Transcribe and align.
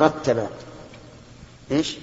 رتب 0.00 0.48
إيش؟ 1.70 1.96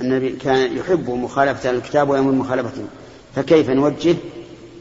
النبي 0.00 0.32
كان 0.36 0.76
يحب 0.76 1.10
مخالفة 1.10 1.70
الكتاب 1.70 2.08
ويأمر 2.08 2.32
مخالفته 2.32 2.86
فكيف 3.34 3.70
نوجه 3.70 4.16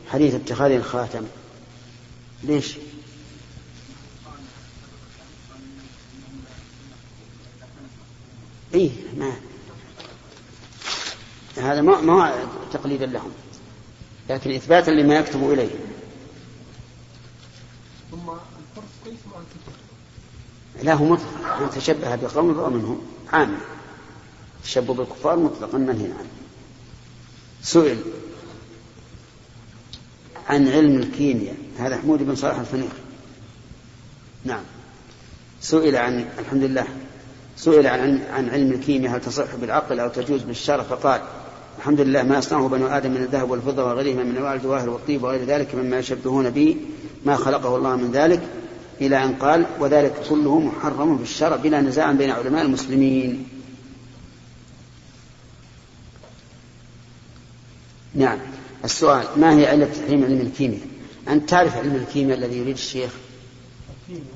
حديث 0.10 0.36
اتخاذ 0.36 0.72
الخاتم؟ 0.72 1.24
ليش؟ 2.44 2.78
إيه 8.74 8.92
ما. 9.18 9.34
هذا 11.58 11.82
ما 11.82 12.02
ما 12.02 12.48
تقليدا 12.74 13.06
لهم. 13.06 13.32
لكن 14.30 14.52
إثباتا 14.52 14.92
لما 14.92 15.16
يكتب 15.16 15.52
إليه. 15.52 15.70
ثم 18.12 18.30
الفرق 18.30 18.86
كيف 19.06 19.20
لا 19.34 19.83
هو 20.82 21.06
مطلق. 21.06 21.62
من 21.62 21.70
تشبه 21.70 22.16
بقوم 22.16 22.54
فهو 22.54 22.70
منهم. 22.70 23.02
عام. 23.34 23.58
التشبه 24.60 24.94
بالكفار 24.94 25.40
مطلقا 25.40 25.78
منهي 25.78 26.06
عنه 26.06 26.30
سئل 27.62 27.98
عن 30.48 30.68
علم 30.68 31.00
الكيمياء. 31.00 31.56
هذا 31.80 31.98
حمود 31.98 32.24
بن 32.24 32.36
صالح 32.36 32.60
الفنيخ. 32.60 32.92
نعم. 34.46 34.64
سئل 35.62 35.96
عن 35.96 36.26
الحمد 36.40 36.64
لله. 36.64 36.88
سئل 37.58 37.88
عن 37.88 38.24
عن 38.34 38.50
علم 38.50 38.72
الكيمياء 38.72 39.16
هل 39.16 39.22
تصح 39.22 39.56
بالعقل 39.56 40.00
أو 40.00 40.10
تجوز 40.10 40.42
بالشرع 40.42 40.84
فقال 40.84 41.22
الحمد 41.78 42.02
لله 42.02 42.24
ما 42.24 42.38
يصنعه 42.38 42.68
بنو 42.68 42.88
آدم 42.88 43.12
من 43.12 43.18
الذهب 43.18 43.50
والفضة 43.50 43.86
وغيرهما 43.86 44.24
من 44.24 44.38
أنواع 44.38 44.54
الجواهر 44.54 44.90
والطيب 44.90 45.24
وغير 45.24 45.46
ذلك 45.46 45.76
مما 45.76 46.00
يشبهون 46.00 46.50
به 46.50 46.78
ما 47.26 47.36
خلقه 47.36 47.76
الله 47.76 47.96
من 47.96 48.12
ذلك. 48.12 48.42
إلى 49.02 49.24
أن 49.24 49.34
قال 49.34 49.66
وذلك 49.80 50.14
كله 50.30 50.60
محرم 50.60 51.18
في 51.18 51.24
الشرع 51.24 51.56
بلا 51.56 51.82
نزاع 51.82 52.12
بين 52.12 52.30
علماء 52.30 52.62
المسلمين. 52.66 53.48
نعم 58.16 58.40
السؤال 58.86 59.28
ما 59.38 59.58
هي 59.58 59.68
علة 59.68 59.86
تحريم 59.86 60.24
علم 60.24 60.42
الكيمياء؟ 60.42 60.88
أنت 61.28 61.50
تعرف 61.50 61.78
علم 61.78 61.96
الكيمياء 61.96 62.38
الذي 62.38 62.58
يريد 62.58 62.76
الشيخ؟ 62.76 63.12
الكيمياء؟ 64.02 64.36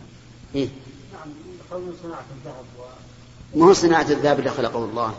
إيه؟ 0.55 0.67
نعم 1.13 1.81
صناعة 2.03 2.25
الذهب 2.37 2.65
و... 2.79 3.59
ما 3.59 3.65
هو 3.65 3.73
صناعة 3.73 4.05
الذهب 4.09 4.39
اللي 4.39 4.49
خلقه 4.49 4.85
الله 4.85 5.13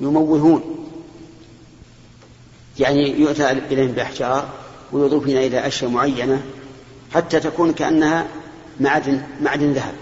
يموهون 0.00 0.86
يعني 2.78 3.20
يؤتى 3.20 3.50
إليهم 3.50 3.92
بأحجار 3.92 4.48
ويضيفون 4.92 5.36
إلى 5.36 5.66
أشياء 5.66 5.90
معينة 5.90 6.42
حتى 7.14 7.40
تكون 7.40 7.72
كأنها 7.72 8.26
معدن 8.80 9.22
معدن 9.40 9.72
ذهب. 9.72 9.94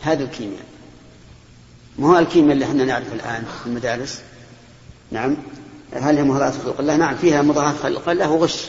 هذا 0.00 0.24
الكيمياء. 0.24 0.64
ما 1.98 2.08
هو 2.08 2.18
الكيمياء 2.18 2.52
اللي 2.52 2.64
إحنا 2.64 2.84
نعرف 2.84 3.12
الآن 3.12 3.44
في 3.60 3.66
المدارس؟ 3.66 4.20
نعم. 5.10 5.36
هل 5.92 6.16
هي 6.16 6.24
مظاهرات 6.24 6.54
خلق 6.64 6.80
الله؟ 6.80 6.96
نعم 6.96 7.16
فيها 7.16 7.42
مظاهرات 7.42 7.76
خلق 7.82 8.08
الله 8.08 8.30
وغش. 8.30 8.64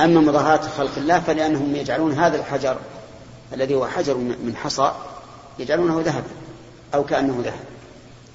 أما 0.00 0.20
مظاهرات 0.20 0.64
خلق 0.64 0.92
الله 0.96 1.20
فلأنهم 1.20 1.76
يجعلون 1.76 2.12
هذا 2.12 2.36
الحجر 2.36 2.76
الذي 3.54 3.74
هو 3.74 3.86
حجر 3.86 4.16
من 4.16 4.52
حصى 4.56 4.92
يجعلونه 5.58 6.00
ذهبا 6.00 6.30
أو 6.94 7.04
كأنه 7.04 7.42
ذهب. 7.44 7.64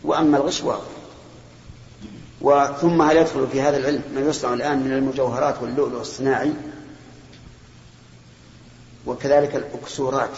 وأما 0.03 0.37
الغش 0.37 0.61
واضح 0.61 0.97
وثم 2.41 3.01
هل 3.01 3.17
يدخل 3.17 3.47
في 3.51 3.61
هذا 3.61 3.77
العلم 3.77 4.01
ما 4.15 4.21
يصنع 4.21 4.53
الآن 4.53 4.79
من 4.79 4.93
المجوهرات 4.93 5.55
واللؤلؤ 5.61 6.01
الصناعي؟ 6.01 6.53
وكذلك 9.07 9.55
الأكسورات. 9.55 10.37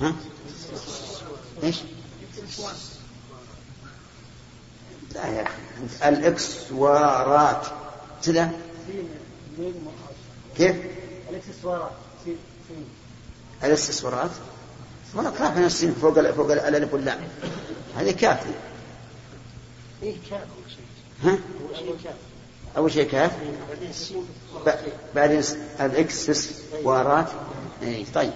ها؟ 0.00 0.14
إيش؟ 1.62 1.76
لا 5.14 5.26
يا 5.26 5.42
أخي 5.42 6.08
الإكسوارات 6.08 7.66
كذا 8.24 8.52
كيف؟ 10.56 10.76
الاكسسوارات 11.30 11.92
الاكسسوارات 13.64 14.30
والله 15.14 15.30
كافي 15.30 15.66
السين 15.66 15.94
فوق 15.94 16.30
فوق 16.30 16.52
الالف 16.52 16.94
واللام 16.94 17.18
هذه 17.96 18.10
كافي 18.10 18.50
إيه 20.02 20.16
كاف 20.30 20.46
ها؟ 21.24 21.38
أول 22.76 22.92
شيء 22.92 23.10
كاف. 23.10 23.30
بعدين 25.14 25.42
الإكسس 25.80 26.50
وارات. 26.82 27.28
إيه 27.82 28.04
طيب. 28.14 28.32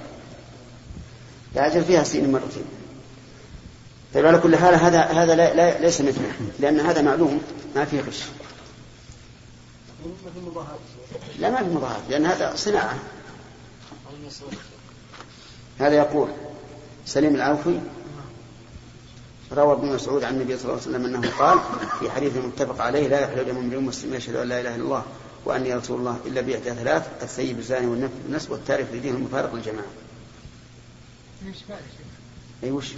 لا 1.55 1.83
فيها 1.83 2.03
سين 2.03 2.33
مرتين. 2.33 2.65
طيب 4.15 4.27
على 4.27 4.39
كل 4.39 4.57
حال 4.57 4.75
هذا 4.75 5.01
هذا 5.01 5.35
لا, 5.35 5.55
لا 5.55 5.79
ليس 5.81 6.01
مثله 6.01 6.33
لأن 6.59 6.81
هذا 6.81 7.03
معلوم 7.03 7.43
ما 7.77 7.85
فيه 7.85 8.01
غش. 8.01 8.23
لا 11.39 11.51
ما 11.51 11.59
في 11.59 11.71
مظاهرات 11.71 12.01
لأن 12.11 12.27
هذا 12.27 12.53
صناعة. 12.57 12.99
هذا 15.79 15.95
يقول 15.95 16.29
سليم 17.07 17.35
العوفي 17.35 17.81
روى 19.53 19.73
ابن 19.73 19.87
مسعود 19.87 20.25
عن 20.25 20.34
النبي 20.34 20.59
صلى 20.59 20.65
الله 20.65 20.83
عليه 20.83 20.91
وسلم 20.91 21.05
انه 21.05 21.31
قال 21.39 21.59
في 22.01 22.11
حديث 22.11 22.37
متفق 22.37 22.81
عليه 22.81 23.09
لا 23.09 23.21
يحل 23.21 23.45
دم 23.45 23.57
امرئ 23.57 23.79
مسلم 23.79 24.15
يشهد 24.15 24.37
ان 24.37 24.49
لا 24.49 24.61
اله 24.61 24.75
الا 24.75 24.84
الله 24.84 25.05
واني 25.45 25.75
رسول 25.75 25.99
الله 25.99 26.21
الا 26.27 26.41
باحدى 26.41 26.75
ثلاث 26.75 27.23
الثيب 27.23 27.59
الزاني 27.59 27.87
والنفس 27.87 28.15
بالنسب 28.25 28.51
والتارك 28.51 28.87
لدين 28.93 29.15
المفارق 29.15 29.55
للجماعه. 29.55 29.87
اي 32.65 32.71
وش؟ 32.71 32.93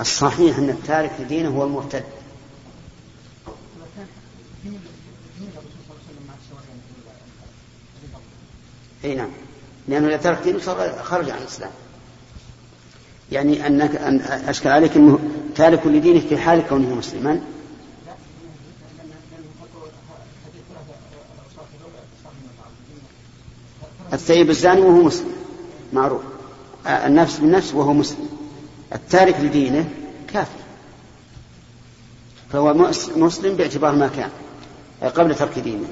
الصحيح 0.00 0.58
أن 0.58 0.70
التارك 0.70 1.12
لدينه 1.20 1.48
هو 1.48 1.64
المرتد. 1.64 2.04
إي 9.04 9.14
نعم. 9.14 9.30
لأنه 9.88 10.08
إذا 10.08 10.16
ترك 10.16 10.42
دينه 10.42 10.58
خرج 11.02 11.30
عن 11.30 11.38
الإسلام. 11.38 11.70
يعني 13.32 13.66
انك 13.66 13.96
أن 13.96 14.20
أشكل 14.20 14.68
عليك 14.68 14.96
أنه 14.96 15.18
تارك 15.56 15.86
لدينه 15.86 16.20
في 16.28 16.38
حال 16.38 16.68
كونه 16.68 16.94
مسلما. 16.94 17.40
الثيب 24.12 24.50
الزاني 24.50 24.80
وهو 24.80 25.02
مسلم. 25.02 25.37
معروف. 25.92 26.22
النفس 26.86 27.38
بالنفس 27.38 27.74
وهو 27.74 27.92
مسلم. 27.92 28.28
التارك 28.92 29.36
لدينه 29.40 29.90
كافر. 30.32 30.58
فهو 32.52 32.74
مسلم 33.16 33.56
باعتبار 33.56 33.94
ما 33.94 34.08
كان 34.08 34.30
قبل 35.10 35.34
ترك 35.34 35.58
دينه. 35.58 35.88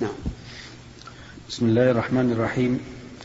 نعم. 0.00 0.10
بسم 1.48 1.66
الله 1.66 1.90
الرحمن 1.90 2.32
الرحيم. 2.32 2.80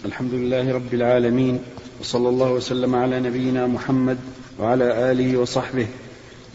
الحمد 0.05 0.33
لله 0.33 0.73
رب 0.73 0.93
العالمين 0.93 1.59
وصلى 1.99 2.29
الله 2.29 2.51
وسلم 2.51 2.95
على 2.95 3.19
نبينا 3.19 3.67
محمد 3.67 4.17
وعلى 4.59 5.11
آله 5.11 5.37
وصحبه. 5.37 5.87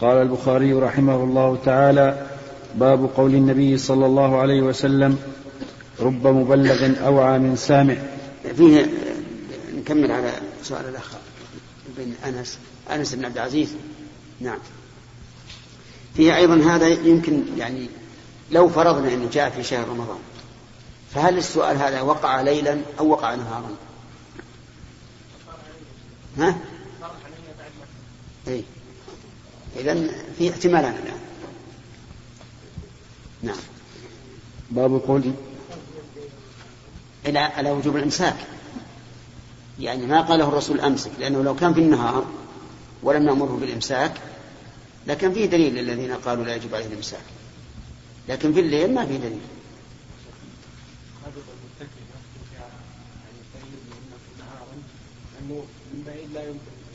قال 0.00 0.16
البخاري 0.16 0.72
رحمه 0.72 1.24
الله 1.24 1.58
تعالى 1.64 2.35
باب 2.76 3.10
قول 3.16 3.34
النبي 3.34 3.78
صلى 3.78 4.06
الله 4.06 4.36
عليه 4.38 4.62
وسلم 4.62 5.18
رب 6.00 6.26
مبلغ 6.26 7.06
أوعى 7.06 7.38
من 7.38 7.56
سامع. 7.56 7.96
فيه 8.56 8.86
نكمل 9.74 10.12
على 10.12 10.32
سؤال 10.62 10.88
الأخ 10.88 11.10
بن 11.98 12.12
أنس 12.24 12.58
أنس 12.90 13.14
بن 13.14 13.24
عبد 13.24 13.38
العزيز. 13.38 13.74
نعم. 14.40 14.58
فيه 16.14 16.36
أيضا 16.36 16.56
هذا 16.56 16.88
يمكن 16.88 17.42
يعني 17.58 17.88
لو 18.50 18.68
فرضنا 18.68 19.14
أنه 19.14 19.28
جاء 19.32 19.50
في 19.50 19.62
شهر 19.62 19.88
رمضان 19.88 20.18
فهل 21.14 21.38
السؤال 21.38 21.76
هذا 21.76 22.00
وقع 22.00 22.40
ليلا 22.40 22.80
أو 22.98 23.08
وقع 23.08 23.34
نهارا؟ 23.34 23.70
ها؟ 26.38 26.58
إيه. 28.48 28.62
إذا 29.76 30.08
في 30.38 30.50
احتمالان 30.50 30.94
الآن. 30.94 31.25
نعم. 33.46 33.56
باب 34.70 35.00
قول 35.06 35.32
إلى 37.26 37.38
على 37.38 37.70
وجوب 37.70 37.96
الإمساك. 37.96 38.36
يعني 39.80 40.06
ما 40.06 40.20
قاله 40.20 40.48
الرسول 40.48 40.80
أمسك 40.80 41.10
لأنه 41.18 41.42
لو 41.42 41.56
كان 41.56 41.74
في 41.74 41.80
النهار 41.80 42.26
ولم 43.02 43.22
نأمره 43.22 43.58
بالإمساك 43.60 44.12
لكن 45.06 45.32
فيه 45.32 45.46
دليل 45.46 45.74
للذين 45.74 46.12
قالوا 46.12 46.44
لا 46.44 46.54
يجب 46.54 46.74
عليه 46.74 46.86
الإمساك. 46.86 47.24
لكن 48.28 48.52
في 48.52 48.60
الليل 48.60 48.94
ما 48.94 49.06
فيه 49.06 49.16
دليل. 49.16 49.40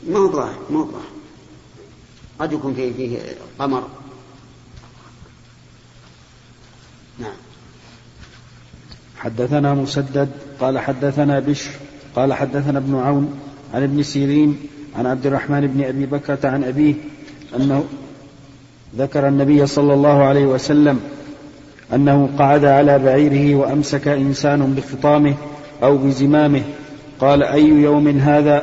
ما 0.08 0.18
هو 0.18 0.32
ظاهر 0.32 0.58
ما 0.70 0.80
هو 0.80 0.84
ظاهر. 0.84 1.10
قد 2.38 2.52
يكون 2.52 2.74
فيه 2.74 2.92
فيه 2.92 3.36
قمر. 3.58 4.01
نعم. 7.18 7.32
حدثنا 9.18 9.74
مسدد 9.74 10.28
قال 10.60 10.78
حدثنا 10.78 11.40
بشر 11.40 11.70
قال 12.16 12.32
حدثنا 12.32 12.78
ابن 12.78 12.94
عون 12.94 13.34
عن 13.74 13.82
ابن 13.82 14.02
سيرين 14.02 14.56
عن 14.98 15.06
عبد 15.06 15.26
الرحمن 15.26 15.66
بن 15.66 15.84
أبي 15.84 16.06
بكرة 16.06 16.48
عن 16.48 16.64
أبيه 16.64 16.94
أنه 17.56 17.84
ذكر 18.96 19.28
النبي 19.28 19.66
صلى 19.66 19.94
الله 19.94 20.22
عليه 20.22 20.46
وسلم 20.46 21.00
أنه 21.94 22.28
قعد 22.38 22.64
على 22.64 22.98
بعيره 22.98 23.54
وأمسك 23.54 24.08
إنسان 24.08 24.74
بخطامه 24.74 25.34
أو 25.82 25.96
بزمامه. 25.96 26.62
قال 27.20 27.42
أي 27.42 27.64
يوم 27.64 28.08
هذا؟ 28.08 28.62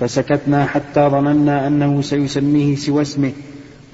فسكتنا 0.00 0.64
حتى 0.66 1.08
ظننا 1.08 1.66
أنه 1.66 2.02
سيسميه 2.02 2.76
سوى 2.76 3.02
اسمه. 3.02 3.32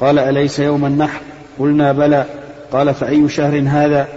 قال 0.01 0.19
أليس 0.19 0.59
يوم 0.59 0.87
النحر؟ 0.87 1.21
قلنا 1.59 1.93
بلى. 1.93 2.27
قال 2.73 2.95
فأي 2.95 3.29
شهر 3.29 3.65
هذا؟ 3.69 4.09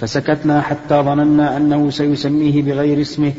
فسكتنا 0.00 0.60
حتى 0.60 0.94
ظننا 0.94 1.56
أنه 1.56 1.90
سيسميه 1.90 2.62
بغير 2.62 3.00
اسمه 3.00 3.32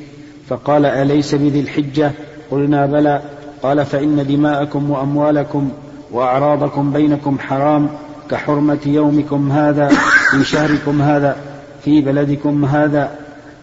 فقال 0.50 0.86
أليس 0.86 1.36
بذي 1.36 1.60
الحجة؟ 1.60 2.12
قلنا 2.52 2.86
بلى. 2.86 3.22
قال 3.64 3.86
فإن 3.86 4.26
دماءكم 4.28 4.92
وأموالكم 4.92 5.72
وأعراضكم 6.12 6.94
بينكم 6.94 7.40
حرام 7.40 7.90
كحرمة 8.32 8.80
يومكم 8.86 9.52
هذا 9.52 9.88
في 10.32 10.44
شهركم 10.44 11.02
هذا 11.02 11.38
في 11.84 12.02
بلدكم 12.02 12.66
هذا. 12.66 13.16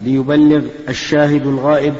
ليبلغ 0.02 0.62
الشاهد 0.88 1.46
الغائب 1.46 1.94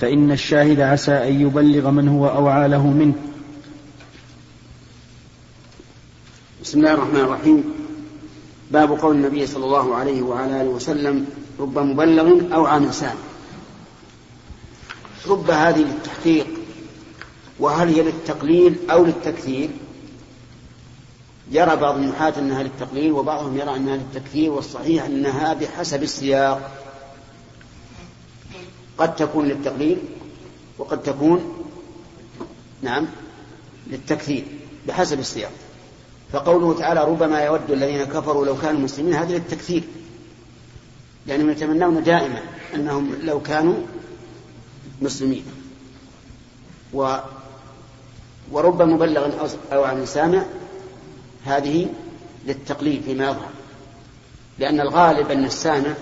فإن 0.00 0.32
الشاهد 0.32 0.80
عسى 0.80 1.12
أن 1.12 1.40
يبلغ 1.40 1.90
من 1.90 2.08
هو 2.08 2.28
أوعى 2.28 2.68
له 2.68 2.86
منه. 2.86 3.14
بسم 6.62 6.78
الله 6.78 6.94
الرحمن 6.94 7.20
الرحيم. 7.20 7.74
باب 8.70 8.90
قول 8.90 9.16
النبي 9.16 9.46
صلى 9.46 9.64
الله 9.64 9.94
عليه 9.94 10.22
وعلى 10.22 10.60
آله 10.62 10.70
وسلم 10.70 11.26
رب 11.60 11.78
مبلغ 11.78 12.54
أو 12.54 12.66
عام 12.66 12.90
سام 12.92 13.16
رب 15.26 15.50
هذه 15.50 15.78
للتحقيق 15.78 16.46
وهل 17.58 17.88
هي 17.88 18.02
للتقليل 18.02 18.90
أو 18.90 19.04
للتكثير؟ 19.04 19.70
يرى 21.50 21.76
بعض 21.76 21.96
النحاة 21.96 22.34
أنها 22.38 22.62
للتقليل 22.62 23.12
وبعضهم 23.12 23.56
يرى 23.56 23.76
أنها 23.76 23.96
للتكثير 23.96 24.50
والصحيح 24.50 25.04
أنها 25.04 25.54
بحسب 25.54 26.02
السياق. 26.02 26.84
قد 28.98 29.16
تكون 29.16 29.48
للتقليل 29.48 29.98
وقد 30.78 31.02
تكون 31.02 31.66
نعم 32.82 33.06
للتكثير 33.86 34.44
بحسب 34.88 35.20
السياق. 35.20 35.52
فقوله 36.32 36.78
تعالى 36.78 37.04
ربما 37.04 37.40
يود 37.40 37.70
الذين 37.70 38.04
كفروا 38.04 38.46
لو 38.46 38.56
كانوا 38.56 38.80
مسلمين 38.80 39.14
هذا 39.14 39.34
للتكثير 39.34 39.82
لأنهم 41.26 41.50
يتمنون 41.50 42.02
دائما 42.02 42.42
أنهم 42.74 43.14
لو 43.22 43.42
كانوا 43.42 43.74
مسلمين. 45.02 45.44
و 46.94 47.16
ورب 48.52 48.82
مبلغ 48.82 49.48
أو 49.72 49.84
عن 49.84 50.06
سامع 50.06 50.42
هذه 51.44 51.86
للتقليد 52.46 53.02
فيما 53.02 53.24
يظهر. 53.24 53.48
لأن 54.58 54.80
الغالب 54.80 55.30
أن 55.30 55.44
السامع 55.44 55.94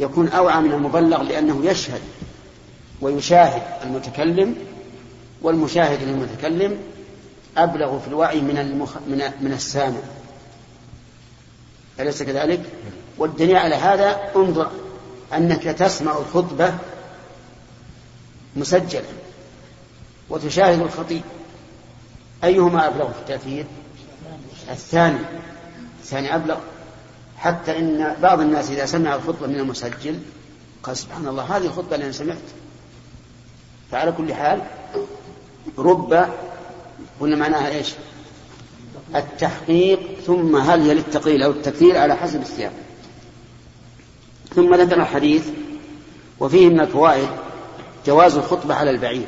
يكون 0.00 0.28
أوعى 0.28 0.60
من 0.60 0.72
المبلغ 0.72 1.22
لأنه 1.22 1.66
يشهد 1.66 2.00
ويشاهد 3.00 3.62
المتكلم 3.84 4.56
والمشاهد 5.42 6.02
للمتكلم 6.02 6.78
أبلغ 7.56 7.98
في 7.98 8.08
الوعي 8.08 8.40
من 8.40 8.58
المخ... 8.58 8.96
من 8.96 9.22
من 9.40 9.52
السامع. 9.52 9.98
أليس 12.00 12.22
كذلك؟ 12.22 12.62
والدليل 13.18 13.56
على 13.56 13.74
هذا 13.74 14.30
انظر 14.36 14.70
أنك 15.34 15.62
تسمع 15.62 16.18
الخطبة 16.18 16.74
مسجلة 18.56 19.08
وتشاهد 20.30 20.80
الخطيب. 20.80 21.22
أيهما 22.44 22.86
أبلغ 22.86 23.12
في 23.12 23.18
التأثير؟ 23.18 23.66
الثاني. 24.70 25.18
الثاني 26.02 26.34
أبلغ. 26.34 26.58
حتى 27.38 27.78
إن 27.78 28.16
بعض 28.22 28.40
الناس 28.40 28.70
إذا 28.70 28.86
سمع 28.86 29.14
الخطبة 29.14 29.46
من 29.46 29.54
المسجل 29.54 30.20
قال 30.82 30.96
سبحان 30.96 31.28
الله 31.28 31.56
هذه 31.56 31.64
الخطبة 31.64 31.94
اللي 31.94 32.04
أنا 32.04 32.12
سمعت 32.12 32.36
فعلى 33.90 34.12
كل 34.12 34.34
حال 34.34 34.62
رب 35.78 36.28
قلنا 37.20 37.36
معناها 37.36 37.68
إيش؟ 37.68 37.92
التحقيق 39.16 40.00
ثم 40.26 40.56
هل 40.56 40.80
هي 40.80 40.94
للتقليل 40.94 41.42
أو 41.42 41.50
التكثير 41.50 41.98
على 41.98 42.16
حسب 42.16 42.42
السياق. 42.42 42.72
ثم 44.54 44.74
ذكر 44.74 45.00
الحديث 45.00 45.48
وفيه 46.40 46.68
من 46.68 46.80
الفوائد 46.80 47.28
جواز 48.06 48.36
الخطبة 48.36 48.74
على 48.74 48.90
البعير 48.90 49.26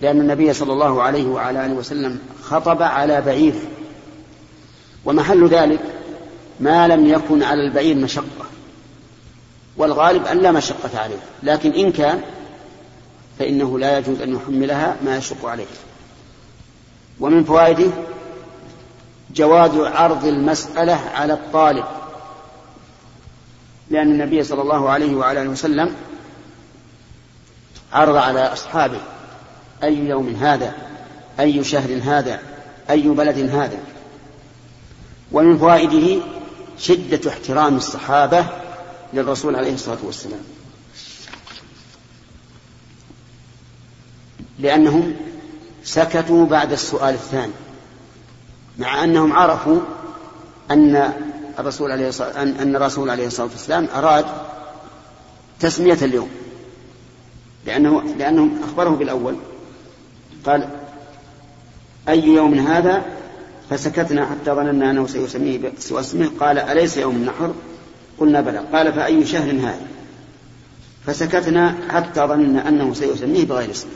لأن 0.00 0.20
النبي 0.20 0.52
صلى 0.52 0.72
الله 0.72 1.02
عليه 1.02 1.26
وعلى 1.26 1.66
آله 1.66 1.74
وسلم 1.74 2.18
خطب 2.42 2.82
على 2.82 3.20
بعير 3.20 3.54
ومحل 5.04 5.48
ذلك 5.48 5.80
ما 6.60 6.88
لم 6.88 7.06
يكن 7.06 7.42
على 7.42 7.62
البعير 7.66 7.96
مشقة 7.96 8.46
والغالب 9.76 10.26
أن 10.26 10.38
لا 10.38 10.52
مشقة 10.52 10.98
عليه 10.98 11.18
لكن 11.42 11.72
إن 11.72 11.92
كان 11.92 12.20
فإنه 13.38 13.78
لا 13.78 13.98
يجوز 13.98 14.20
أن 14.20 14.34
يحملها 14.34 14.96
ما 15.04 15.16
يشق 15.16 15.46
عليه 15.46 15.66
ومن 17.20 17.44
فوائده 17.44 17.90
جواز 19.34 19.70
عرض 19.76 20.26
المسألة 20.26 20.94
على 21.14 21.32
الطالب 21.32 21.84
لأن 23.90 24.10
النبي 24.12 24.44
صلى 24.44 24.62
الله 24.62 24.90
عليه 24.90 25.14
وعلى 25.14 25.42
آله 25.42 25.50
وسلم 25.50 25.94
عرض 27.92 28.16
على 28.16 28.40
أصحابه 28.40 29.00
أي 29.82 29.98
يوم 30.08 30.28
هذا 30.28 30.74
أي 31.40 31.64
شهر 31.64 32.00
هذا 32.02 32.40
أي 32.90 33.08
بلد 33.08 33.38
هذا. 33.38 33.78
ومن 35.32 35.58
فوائده 35.58 36.22
شدة 36.78 37.30
احترام 37.30 37.76
الصحابة 37.76 38.46
للرسول 39.12 39.56
عليه 39.56 39.74
الصلاة 39.74 39.98
والسلام 40.02 40.40
لأنهم 44.58 45.16
سكتوا 45.86 46.46
بعد 46.46 46.72
السؤال 46.72 47.14
الثاني. 47.14 47.52
مع 48.78 49.04
أنهم 49.04 49.32
عرفوا 49.32 49.80
أن 50.70 51.12
الرسول 51.58 51.92
عليه 51.92 52.08
الصلاة 52.08 52.42
أن 52.42 52.76
الرسول 52.76 53.10
عليه 53.10 53.26
الصلاة 53.26 53.48
والسلام 53.48 53.88
أراد 53.94 54.24
تسمية 55.60 55.98
اليوم. 56.02 56.28
لأنه 57.66 58.02
لأنهم 58.18 58.60
أخبره 58.64 58.90
بالأول. 58.90 59.36
قال 60.46 60.68
أي 62.08 62.24
يوم 62.24 62.54
هذا؟ 62.54 63.02
فسكتنا 63.70 64.26
حتى 64.26 64.50
ظننا 64.50 64.90
أنه 64.90 65.06
سيسميه 65.06 65.72
اسمه. 65.78 66.30
قال 66.40 66.58
أليس 66.58 66.96
يوم 66.96 67.16
النحر؟ 67.16 67.54
قلنا 68.18 68.40
بلى. 68.40 68.58
قال 68.58 68.92
فأي 68.92 69.26
شهر 69.26 69.50
هذا؟ 69.50 69.86
فسكتنا 71.06 71.74
حتى 71.90 72.20
ظننا 72.20 72.68
أنه 72.68 72.94
سيسميه 72.94 73.44
بغير 73.44 73.70
اسمه. 73.70 73.90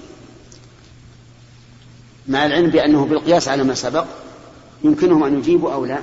مع 2.29 2.47
العلم 2.47 2.71
بأنه 2.71 3.05
بالقياس 3.05 3.49
على 3.49 3.65
ما 3.65 3.75
سبق 3.75 4.05
يمكنهم 4.85 5.25
أن 5.25 5.39
يجيبوا 5.39 5.73
أو 5.73 5.85
لا؟ 5.85 5.99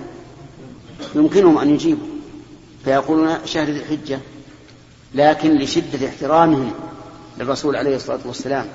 يمكنهم 1.16 1.58
أن 1.58 1.70
يجيبوا. 1.70 2.08
فيقولون 2.86 3.38
شهر 3.46 3.66
ذي 3.66 3.80
الحجة 3.80 4.20
لكن 5.16 5.58
لشدة 5.58 6.08
احترامهم 6.08 6.72
للرسول 7.38 7.76
عليه 7.76 7.96
الصلاة 7.96 8.20
والسلام 8.26 8.66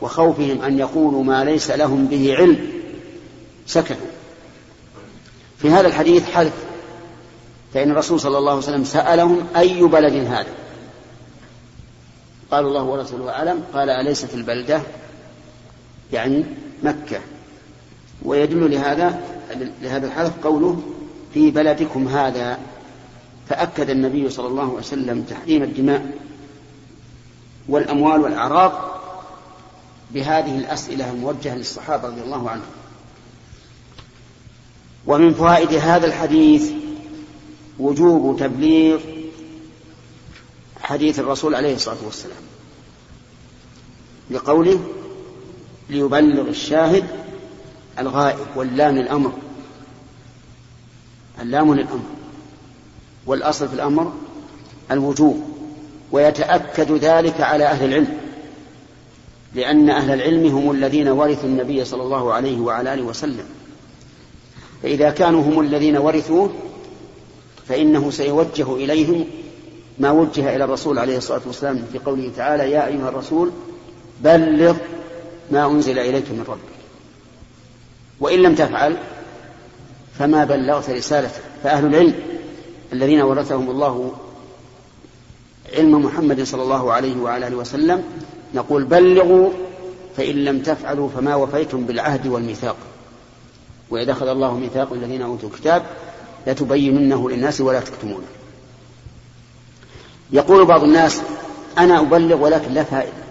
وخوفهم 0.00 0.62
أن 0.62 0.78
يقولوا 0.78 1.24
ما 1.24 1.44
ليس 1.44 1.70
لهم 1.70 2.06
به 2.06 2.36
علم 2.36 2.70
سكتوا. 3.66 4.06
في 5.58 5.70
هذا 5.70 5.86
الحديث 5.86 6.24
حلف 6.24 6.52
فإن 7.74 7.90
الرسول 7.90 8.20
صلى 8.20 8.38
الله 8.38 8.50
عليه 8.50 8.62
وسلم 8.62 8.84
سألهم 8.84 9.46
أي 9.56 9.82
بلد 9.82 10.12
هذا؟ 10.12 10.46
قالوا 12.50 12.70
الله 12.70 12.82
ورسوله 12.82 13.30
أعلم 13.30 13.62
قال 13.74 13.90
أليست 13.90 14.34
البلدة؟ 14.34 14.82
يعني 16.12 16.44
مكة. 16.82 17.20
ويدل 18.22 18.70
لهذا 18.70 19.20
لهذا 19.82 20.06
الحلف 20.06 20.32
قوله 20.42 20.82
في 21.34 21.50
بلدكم 21.50 22.08
هذا 22.08 22.58
فأكد 23.48 23.90
النبي 23.90 24.30
صلى 24.30 24.46
الله 24.46 24.62
عليه 24.62 24.72
وسلم 24.72 25.22
تحريم 25.22 25.62
الدماء 25.62 26.18
والأموال 27.68 28.20
والأعراض 28.20 28.72
بهذه 30.10 30.58
الأسئلة 30.58 31.10
الموجهة 31.10 31.54
للصحابة 31.54 32.08
رضي 32.08 32.20
الله 32.20 32.50
عنهم. 32.50 32.70
ومن 35.06 35.34
فوائد 35.34 35.72
هذا 35.72 36.06
الحديث 36.06 36.70
وجوب 37.78 38.40
تبليغ 38.40 39.00
حديث 40.80 41.18
الرسول 41.18 41.54
عليه 41.54 41.74
الصلاة 41.74 41.96
والسلام. 42.04 42.42
لقوله 44.30 44.80
ليبلغ 45.90 46.48
الشاهد 46.48 47.04
الغائب 47.98 48.46
واللام 48.56 48.96
الأمر. 48.96 49.32
اللام 51.40 51.74
للأمر. 51.74 52.04
والأصل 53.26 53.68
في 53.68 53.74
الأمر 53.74 54.12
الوجوب 54.90 55.42
ويتأكد 56.12 56.92
ذلك 56.92 57.40
على 57.40 57.64
أهل 57.64 57.84
العلم 57.84 58.18
لأن 59.54 59.90
أهل 59.90 60.10
العلم 60.10 60.46
هم 60.46 60.70
الذين 60.70 61.08
ورثوا 61.08 61.48
النبي 61.48 61.84
صلى 61.84 62.02
الله 62.02 62.32
عليه 62.32 62.60
وعلى 62.60 62.94
آله 62.94 63.02
وسلم. 63.02 63.44
فإذا 64.82 65.10
كانوا 65.10 65.42
هم 65.42 65.60
الذين 65.60 65.96
ورثوه 65.96 66.50
فإنه 67.68 68.10
سيوجه 68.10 68.74
إليهم 68.74 69.24
ما 69.98 70.10
وجه 70.10 70.56
إلى 70.56 70.64
الرسول 70.64 70.98
عليه 70.98 71.16
الصلاة 71.16 71.40
والسلام 71.46 71.84
في 71.92 71.98
قوله 71.98 72.30
تعالى 72.36 72.70
يا 72.70 72.86
أيها 72.86 73.08
الرسول 73.08 73.50
بلغ 74.20 74.76
ما 75.50 75.66
أنزل 75.66 75.98
إليك 75.98 76.30
من 76.30 76.44
ربك. 76.48 76.78
وإن 78.20 78.42
لم 78.42 78.54
تفعل 78.54 78.96
فما 80.18 80.44
بلغت 80.44 80.90
رسالته 80.90 81.40
فأهل 81.62 81.86
العلم 81.86 82.14
الذين 82.92 83.20
ورثهم 83.20 83.70
الله 83.70 84.12
علم 85.76 86.04
محمد 86.04 86.42
صلى 86.42 86.62
الله 86.62 86.92
عليه 86.92 87.16
وعلى 87.16 87.46
آله 87.46 87.56
وسلم 87.56 88.04
نقول 88.54 88.84
بلغوا 88.84 89.50
فإن 90.16 90.44
لم 90.44 90.62
تفعلوا 90.62 91.08
فما 91.08 91.34
وفيتم 91.34 91.84
بالعهد 91.84 92.26
والميثاق. 92.26 92.76
وإذا 93.90 94.12
أخذ 94.12 94.28
الله 94.28 94.54
ميثاق 94.54 94.92
الذين 94.92 95.22
أوتوا 95.22 95.48
الكتاب 95.48 95.82
لتبيننه 96.46 97.30
للناس 97.30 97.60
ولا 97.60 97.80
تكتمونه. 97.80 98.26
يقول 100.32 100.64
بعض 100.64 100.82
الناس 100.82 101.20
أنا 101.78 102.00
أبلغ 102.00 102.42
ولكن 102.42 102.72
لا 102.72 102.84
فائدة. 102.84 103.27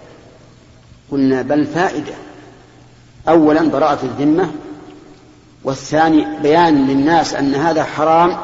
قلنا 1.12 1.42
بل 1.42 1.66
فائدة 1.66 2.14
أولا 3.30 3.70
براءة 3.70 4.00
الذمة 4.04 4.52
والثاني 5.64 6.28
بيان 6.42 6.88
للناس 6.88 7.34
أن 7.34 7.56
هذا 7.56 7.84
حرام 7.84 8.38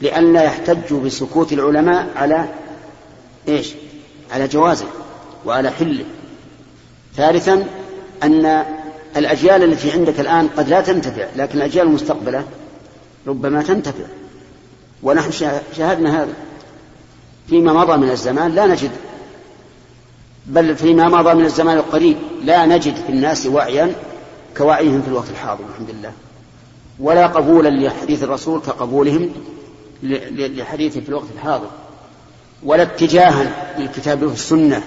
لئلا 0.00 0.42
يحتجوا 0.42 1.00
بسكوت 1.00 1.52
العلماء 1.52 2.10
على 2.16 2.48
إيش؟ 3.48 3.72
على 4.32 4.48
جوازه 4.48 4.86
وعلى 5.46 5.70
حله. 5.70 6.04
ثالثا 7.16 7.66
أن 8.22 8.64
الأجيال 9.16 9.62
التي 9.62 9.90
عندك 9.92 10.20
الآن 10.20 10.48
قد 10.56 10.68
لا 10.68 10.80
تنتفع 10.80 11.26
لكن 11.36 11.58
الأجيال 11.58 11.86
المستقبلة 11.86 12.44
ربما 13.26 13.62
تنتفع 13.62 14.04
ونحن 15.02 15.30
شاهدنا 15.76 16.22
هذا 16.22 16.32
فيما 17.48 17.72
مضى 17.72 17.96
من 17.96 18.10
الزمان 18.10 18.54
لا 18.54 18.66
نجد 18.66 18.90
بل 20.48 20.76
فيما 20.76 21.08
مضى 21.08 21.34
من 21.34 21.44
الزمان 21.44 21.76
القريب 21.76 22.16
لا 22.44 22.66
نجد 22.66 22.94
في 22.94 23.08
الناس 23.08 23.46
وعيا 23.46 23.94
كوعيهم 24.56 25.02
في 25.02 25.08
الوقت 25.08 25.30
الحاضر 25.30 25.64
الحمد 25.70 25.90
لله. 25.90 26.12
ولا 27.00 27.26
قبولا 27.26 27.68
لحديث 27.68 28.22
الرسول 28.22 28.60
كقبولهم 28.60 29.30
لحديثه 30.02 31.00
في 31.00 31.08
الوقت 31.08 31.26
الحاضر 31.34 31.68
ولا 32.62 32.82
اتجاها 32.82 33.74
للكتاب 33.78 34.22
والسنة 34.22 34.82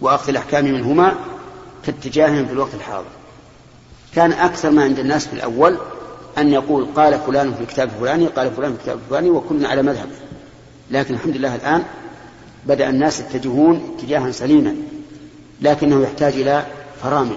وأخذ 0.00 0.28
الأحكام 0.28 0.64
منهما 0.64 1.14
كاتجاههم 1.86 2.46
في 2.46 2.52
الوقت 2.52 2.74
الحاضر. 2.74 3.10
كان 4.14 4.32
أكثر 4.32 4.70
ما 4.70 4.82
عند 4.82 4.98
الناس 4.98 5.26
في 5.26 5.32
الأول 5.32 5.78
أن 6.38 6.52
يقول 6.52 6.86
قال 6.96 7.18
فلان 7.18 7.54
في 7.54 7.60
الكتاب 7.60 7.88
الفلاني 7.88 8.26
قال 8.26 8.50
فلان 8.50 8.72
في 8.72 8.78
الكتاب 8.78 8.98
الفلاني 8.98 9.30
وكلنا 9.30 9.68
على 9.68 9.82
مذهبه 9.82 10.14
لكن 10.90 11.14
الحمد 11.14 11.36
لله 11.36 11.54
الآن 11.54 11.82
بدأ 12.66 12.88
الناس 12.88 13.20
يتجهون 13.20 13.96
اتجاها 13.98 14.32
سليما 14.32 14.76
لكنه 15.60 16.02
يحتاج 16.02 16.32
إلى 16.32 16.66
فرامل. 17.02 17.36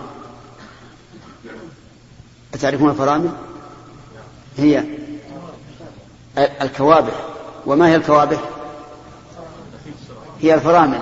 أتعرفون 2.53 2.89
الفرامل؟ 2.89 3.31
هي 4.57 4.83
الكوابح. 6.37 7.13
وما 7.65 7.87
هي 7.87 7.95
الكوابح؟ 7.95 8.39
هي 10.41 10.53
الفرامل. 10.53 11.01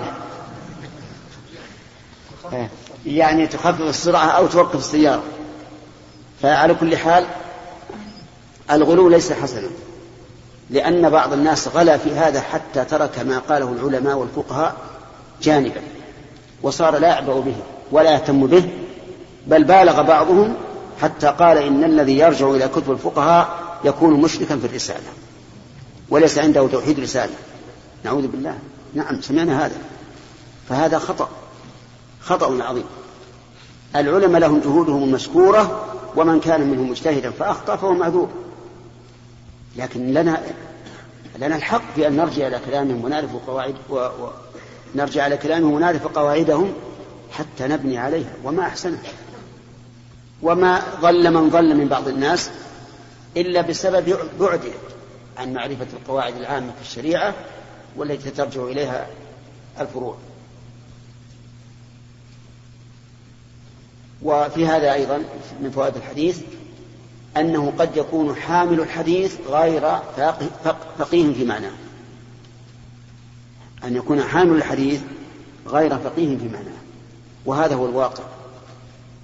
يعني 3.06 3.48
تخفف 3.48 3.82
السرعة 3.82 4.26
أو 4.26 4.48
توقف 4.48 4.76
السيارة. 4.76 5.24
فعلى 6.42 6.74
كل 6.74 6.98
حال 6.98 7.26
الغلو 8.72 9.10
ليس 9.10 9.34
حسنا. 9.34 9.70
لأن 10.72 11.10
بعض 11.10 11.34
الناس 11.34 11.68
غلا 11.68 11.98
في 11.98 12.12
هذا 12.12 12.42
حتى 12.42 12.86
ترك 12.86 13.20
ما 13.20 13.40
قاله 13.40 13.72
العلماء 13.72 14.18
والفقهاء 14.18 14.76
جانبا 15.42 15.82
وصار 16.64 16.98
لا 16.98 17.08
يعبأ 17.08 17.40
به 17.40 17.56
ولا 17.92 18.12
يهتم 18.12 18.48
به 18.48 18.70
بل 19.48 19.64
بالغ 19.64 20.02
بعضهم 20.02 20.54
حتى 21.02 21.28
قال 21.28 21.58
إن 21.58 21.84
الذي 21.84 22.18
يرجع 22.18 22.50
إلى 22.50 22.68
كتب 22.68 22.92
الفقهاء 22.92 23.62
يكون 23.84 24.22
مشركا 24.22 24.58
في 24.58 24.66
الرسالة 24.66 25.08
وليس 26.10 26.38
عنده 26.38 26.68
توحيد 26.68 27.00
رسالة. 27.00 27.34
نعوذ 28.04 28.28
بالله. 28.28 28.58
نعم 28.94 29.22
سمعنا 29.22 29.66
هذا. 29.66 29.76
فهذا 30.70 31.00
خطأ 31.00 31.30
خطأ 32.22 32.64
عظيم. 32.64 32.84
العلماء 33.96 34.42
لهم 34.42 34.60
جهودهم 34.60 35.04
المشكورة 35.04 35.86
ومن 36.16 36.40
كان 36.40 36.62
منهم 36.62 36.90
مجتهدا 36.90 37.32
فأخطأ 37.32 37.76
فهو 37.76 37.94
معذور 37.94 38.30
لكن 39.76 40.14
لنا 40.14 40.42
لنا 41.40 41.56
الحق 41.56 41.94
في 41.96 42.08
أن 42.08 42.16
نرجع 42.16 42.48
إلى 42.48 42.60
كلامهم 42.66 43.04
ونعرف 43.06 43.36
قواعد 43.48 43.76
ونرجع 44.96 45.28
إلى 45.28 45.38
كلامهم 45.38 45.74
ونعرف 45.74 46.08
قواعدهم 46.08 46.74
حتى 47.32 47.68
نبني 47.68 47.98
عليها. 47.98 48.34
وما 48.44 48.64
أحسنه 48.64 49.00
وما 50.42 50.82
ضل 51.02 51.34
من 51.34 51.50
ضل 51.50 51.76
من 51.76 51.88
بعض 51.88 52.08
الناس 52.08 52.50
إلا 53.38 53.62
بسبب 53.62 54.18
بعده 54.40 54.72
عن 55.38 55.54
معرفة 55.54 55.88
القواعد 55.94 56.36
العامة 56.36 56.72
في 56.72 56.82
الشريعة 56.82 57.34
والتي 57.98 58.30
ترجع 58.30 58.64
إليها 58.64 59.08
الفروع. 59.80 60.18
وفي 64.24 64.68
هذا 64.68 64.94
أيضا 64.94 65.24
من 65.62 65.72
فوائد 65.72 65.96
الحديث 65.96 66.42
أنه 67.38 67.74
قد 67.80 67.98
يكون 67.98 68.36
حامل 68.36 68.80
الحديث 68.80 69.36
غير 69.50 69.82
فقيه 71.00 71.34
في 71.34 71.46
معناه 71.46 71.72
أن 73.84 73.96
يكون 73.96 74.24
حامل 74.24 74.56
الحديث 74.56 75.02
غير 75.68 75.98
فقيه 75.98 76.38
في 76.38 76.48
معناه 76.48 76.82
وهذا 77.46 77.76
هو 77.76 77.86
الواقع. 77.86 78.24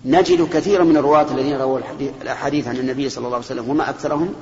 نجد 0.06 0.50
كثيرا 0.50 0.84
من 0.84 0.98
الرواة 0.98 1.32
الذين 1.32 1.58
رووا 1.58 1.80
الأحاديث 2.22 2.68
عن 2.68 2.78
النبي 2.78 3.10
صلى 3.10 3.26
الله 3.26 3.36
عليه 3.36 3.46
وسلم 3.46 3.70
وما 3.70 3.90
أكثرهم 3.90 4.34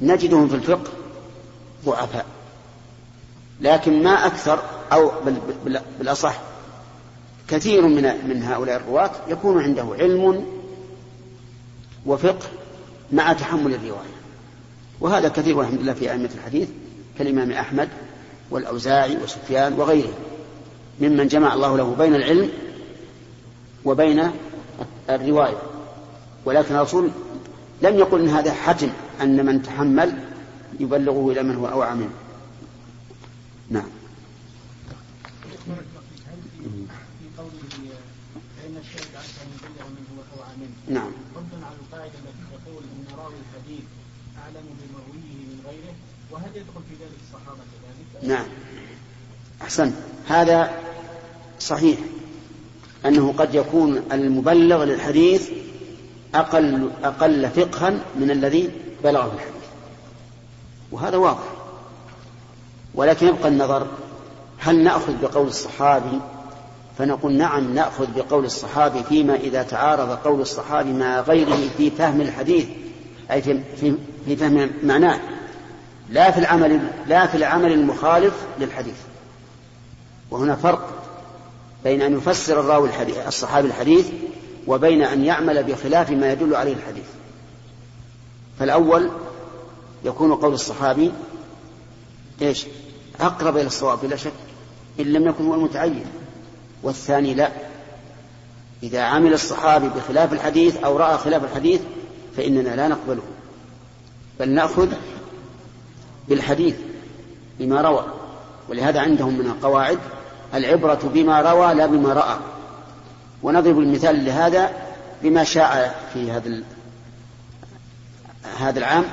نجدهم 0.00 0.48
في 0.48 0.54
الفقه 0.54 0.90
ضعفاء. 1.84 2.26
لكن 3.60 4.02
ما 4.02 4.26
أكثر 4.26 4.62
أو 4.92 5.10
بالأصح 5.98 6.40
كثير 7.48 7.86
من 7.86 8.28
من 8.28 8.42
هؤلاء 8.42 8.76
الرواة 8.76 9.10
يكون 9.28 9.62
عنده 9.62 9.86
علم 9.98 10.44
وفقه 12.06 12.46
مع 13.12 13.32
تحمل 13.32 13.74
الرواية. 13.74 14.18
وهذا 15.00 15.28
كثير 15.28 15.58
والحمد 15.58 15.80
لله 15.80 15.92
في 15.92 16.10
أئمة 16.12 16.30
الحديث 16.34 16.68
كالإمام 17.18 17.52
أحمد 17.52 17.88
والأوزاعي 18.50 19.16
وسفيان 19.16 19.72
وغيره 19.72 20.12
ممن 21.00 21.28
جمع 21.28 21.54
الله 21.54 21.76
له 21.76 21.94
بين 21.98 22.14
العلم 22.14 22.50
وبين 23.84 24.30
الرواية. 25.10 25.62
ولكن 26.44 26.74
الرسول 26.74 27.10
لم 27.82 27.98
يقل 27.98 28.20
إن 28.20 28.28
هذا 28.28 28.52
حتم 28.52 28.88
أن 29.22 29.46
من 29.46 29.62
تحمل 29.62 30.18
يبلغه 30.80 31.32
إلى 31.32 31.42
من 31.42 31.56
هو 31.56 31.66
أوعى 31.68 31.94
منه. 31.94 32.10
نعم. 33.70 33.88
نعم 40.88 41.12
ردا 41.36 41.66
على 41.66 41.76
القاعده 41.82 42.12
التي 42.24 42.44
تقول 42.64 42.82
ان 42.82 43.18
راوي 43.18 43.34
الحديث 43.34 43.84
من 44.54 45.60
غيره 45.66 45.94
وهل 46.30 46.48
يدخل 46.54 46.80
في 46.88 46.94
ذلك 47.04 47.18
الصحابة 47.28 47.58
كذلك؟ 47.58 48.30
نعم. 48.30 48.46
أحسنت. 49.62 49.94
هذا 50.28 50.70
صحيح. 51.60 51.98
أنه 53.06 53.34
قد 53.38 53.54
يكون 53.54 54.02
المبلغ 54.12 54.84
للحديث 54.84 55.50
أقل 56.34 56.90
أقل 57.04 57.50
فقها 57.50 57.90
من 58.20 58.30
الذي 58.30 58.70
بلغه 59.04 59.32
الحديث. 59.34 59.68
وهذا 60.92 61.16
واضح. 61.16 61.44
ولكن 62.94 63.26
يبقى 63.26 63.48
النظر 63.48 63.86
هل 64.58 64.84
نأخذ 64.84 65.12
بقول 65.22 65.46
الصحابي؟ 65.46 66.20
فنقول 66.98 67.32
نعم 67.32 67.74
نأخذ 67.74 68.06
بقول 68.16 68.44
الصحابي 68.44 69.02
فيما 69.04 69.34
إذا 69.34 69.62
تعارض 69.62 70.10
قول 70.10 70.40
الصحابي 70.40 70.92
مع 70.92 71.20
غيره 71.20 71.68
في 71.76 71.90
فهم 71.90 72.20
الحديث. 72.20 72.66
أي 73.30 73.42
في, 73.42 73.60
في, 73.80 73.94
في 74.26 74.36
فهم 74.36 74.70
معناه. 74.82 75.20
لا 76.10 76.30
في 76.30 76.38
العمل 76.38 76.80
لا 77.06 77.26
في 77.26 77.36
العمل 77.36 77.72
المخالف 77.72 78.34
للحديث. 78.60 78.96
وهنا 80.30 80.56
فرق 80.56 81.02
بين 81.84 82.02
أن 82.02 82.16
يفسر 82.16 82.60
الراوي 82.60 82.88
الحديث 82.88 83.26
الصحابي 83.26 83.68
الحديث 83.68 84.06
وبين 84.66 85.02
أن 85.02 85.24
يعمل 85.24 85.64
بخلاف 85.64 86.10
ما 86.10 86.32
يدل 86.32 86.54
عليه 86.54 86.72
الحديث. 86.72 87.06
فالأول 88.58 89.10
يكون 90.04 90.34
قول 90.34 90.52
الصحابي 90.52 91.12
إيش؟ 92.42 92.66
أقرب 93.20 93.56
إلى 93.56 93.66
الصواب 93.66 93.98
بلا 94.02 94.16
شك 94.16 94.32
إن 95.00 95.04
لم 95.04 95.28
يكن 95.28 95.46
هو 95.46 95.54
المتعين. 95.54 96.04
والثاني 96.82 97.34
لا. 97.34 97.50
إذا 98.82 99.02
عمل 99.02 99.32
الصحابي 99.32 99.88
بخلاف 99.88 100.32
الحديث 100.32 100.76
أو 100.76 100.96
رأى 100.96 101.18
خلاف 101.18 101.44
الحديث 101.44 101.80
فإننا 102.38 102.76
لا 102.76 102.88
نقبله 102.88 103.22
بل 104.40 104.48
نأخذ 104.48 104.88
بالحديث 106.28 106.74
بما 107.58 107.80
روى 107.80 108.04
ولهذا 108.68 109.00
عندهم 109.00 109.38
من 109.38 109.46
القواعد 109.46 109.98
العبرة 110.54 111.10
بما 111.14 111.40
روى 111.40 111.74
لا 111.74 111.86
بما 111.86 112.12
رأى. 112.12 112.36
ونضرب 113.42 113.78
المثال 113.78 114.24
لهذا 114.24 114.70
بما 115.22 115.44
شاء 115.44 116.00
في 116.12 116.30
هذا 116.30 116.62
هذا 118.58 118.78
العام 118.78 119.04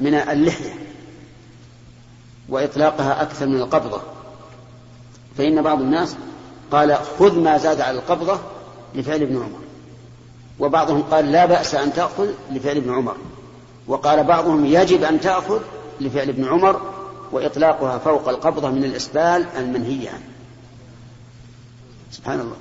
من 0.00 0.14
اللحية 0.14 0.74
وإطلاقها 2.48 3.22
أكثر 3.22 3.46
من 3.46 3.56
القبضة. 3.56 4.00
فإن 5.38 5.62
بعض 5.62 5.80
الناس 5.80 6.16
قال 6.72 6.96
خذ 7.18 7.40
ما 7.40 7.58
زاد 7.58 7.80
على 7.80 7.98
القبضة 7.98 8.40
لفعل 8.94 9.22
ابن 9.22 9.36
عمر. 9.36 9.71
وبعضهم 10.62 11.02
قال 11.02 11.32
لا 11.32 11.46
بأس 11.46 11.74
أن 11.74 11.92
تأخذ 11.92 12.28
لفعل 12.52 12.76
ابن 12.76 12.94
عمر. 12.94 13.16
وقال 13.86 14.24
بعضهم 14.24 14.66
يجب 14.66 15.04
أن 15.04 15.20
تأخذ 15.20 15.60
لفعل 16.00 16.28
ابن 16.28 16.44
عمر 16.44 16.80
وإطلاقها 17.32 17.98
فوق 17.98 18.28
القبضة 18.28 18.70
من 18.70 18.84
الإسبال 18.84 19.46
المنهي 19.58 20.08
عنه 20.08 20.22
سبحان 22.10 22.40
الله. 22.40 22.56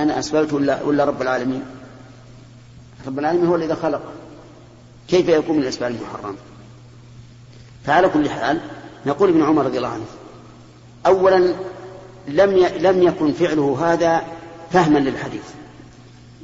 أنا 0.00 0.18
أسبلت 0.18 0.52
ولا, 0.52 0.82
ولا 0.82 1.04
رب 1.04 1.22
العالمين؟ 1.22 1.64
رب 3.06 3.18
العالمين 3.18 3.46
هو 3.46 3.56
الذي 3.56 3.74
خلق. 3.74 4.02
كيف 5.08 5.28
يكون 5.28 5.56
من 5.56 5.62
الإسبال 5.62 5.88
المحرم؟ 5.88 6.36
فعلى 7.84 8.08
كل 8.08 8.30
حال 8.30 8.60
نقول 9.06 9.28
ابن 9.28 9.42
عمر 9.42 9.64
رضي 9.64 9.76
الله 9.76 9.88
عنه 9.88 10.06
أولا 11.06 11.54
لم 12.28 12.66
لم 12.78 13.02
يكن 13.02 13.32
فعله 13.32 13.92
هذا 13.92 14.22
فهما 14.70 14.98
للحديث. 14.98 15.57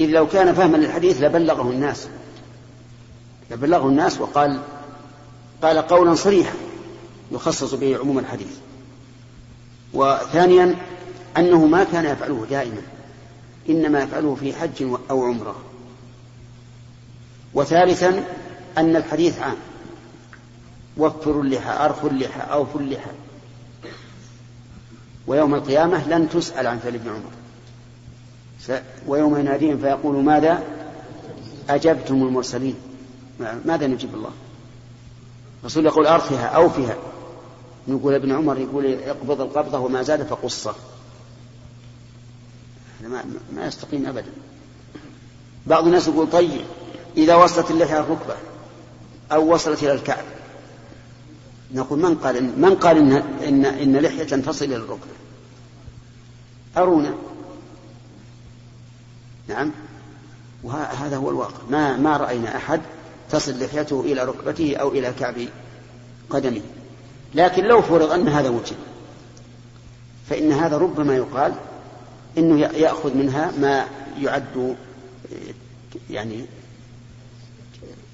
إذ 0.00 0.06
لو 0.06 0.28
كان 0.28 0.54
فهما 0.54 0.76
للحديث 0.76 1.22
لبلغه 1.22 1.70
الناس. 1.70 2.08
لبلغه 3.50 3.88
الناس 3.88 4.20
وقال 4.20 4.60
قال 5.62 5.78
قولا 5.78 6.14
صريحا 6.14 6.54
يخصص 7.32 7.74
به 7.74 7.98
عموم 7.98 8.18
الحديث. 8.18 8.56
وثانيا 9.92 10.76
أنه 11.36 11.66
ما 11.66 11.84
كان 11.84 12.04
يفعله 12.04 12.46
دائما 12.50 12.82
إنما 13.68 14.02
يفعله 14.02 14.34
في 14.34 14.54
حج 14.54 14.82
أو 15.10 15.24
عمرة. 15.24 15.56
وثالثا 17.54 18.24
أن 18.78 18.96
الحديث 18.96 19.38
عام. 19.38 19.56
وفروا 20.96 21.42
اللحى 21.42 21.84
أرخوا 21.84 22.10
اللحى 22.10 22.40
أوفوا 22.40 22.80
اللحى 22.80 23.10
ويوم 25.26 25.54
القيامة 25.54 26.08
لن 26.08 26.28
تسأل 26.28 26.66
عن 26.66 26.78
فعل 26.78 26.94
ابن 26.94 27.08
عمر. 27.08 27.43
ويوم 29.06 29.38
يناديهم 29.38 29.78
فيقول 29.78 30.24
ماذا 30.24 30.62
أجبتم 31.70 32.14
المرسلين؟ 32.14 32.74
ماذا 33.64 33.86
نجيب 33.86 34.14
الله؟ 34.14 34.30
الرسول 35.60 35.86
يقول 35.86 36.06
أرخها 36.06 36.46
أوفها. 36.46 36.96
نقول 37.88 38.14
ابن 38.14 38.32
عمر 38.32 38.58
يقول 38.58 38.86
اقبض 38.86 39.40
القبضة 39.40 39.78
وما 39.78 40.02
زاد 40.02 40.22
فقصه. 40.22 40.74
ما, 43.02 43.24
ما 43.56 43.66
يستقيم 43.66 44.06
أبدا. 44.06 44.32
بعض 45.66 45.86
الناس 45.86 46.08
يقول 46.08 46.30
طيب 46.30 46.64
إذا 47.16 47.34
وصلت 47.34 47.70
اللحية 47.70 47.98
الركبة 47.98 48.34
أو 49.32 49.54
وصلت 49.54 49.82
إلى 49.82 49.92
الكعب 49.92 50.24
نقول 51.74 51.98
من 51.98 52.14
قال 52.14 52.60
من 52.60 52.74
قال 52.74 52.96
إن 52.96 53.12
إن, 53.48 53.64
إن 53.64 53.96
لحية 53.96 54.24
تصل 54.24 54.64
إلى 54.64 54.76
الركبة؟ 54.76 55.14
أرونا. 56.76 57.14
نعم. 59.48 59.70
وهذا 60.62 61.16
هو 61.16 61.30
الواقع. 61.30 61.58
ما 61.70 61.96
ما 61.96 62.16
رأينا 62.16 62.56
أحد 62.56 62.80
تصل 63.30 63.64
لحيته 63.64 64.00
إلى 64.00 64.24
ركبته 64.24 64.76
أو 64.76 64.88
إلى 64.88 65.12
كعب 65.20 65.34
قدمه. 66.30 66.60
لكن 67.34 67.64
لو 67.64 67.82
فرض 67.82 68.12
أن 68.12 68.28
هذا 68.28 68.48
وجد 68.48 68.76
فإن 70.30 70.52
هذا 70.52 70.78
ربما 70.78 71.16
يقال 71.16 71.54
إنه 72.38 72.60
يأخذ 72.60 73.14
منها 73.16 73.52
ما 73.58 73.86
يعد 74.20 74.76
يعني 76.10 76.44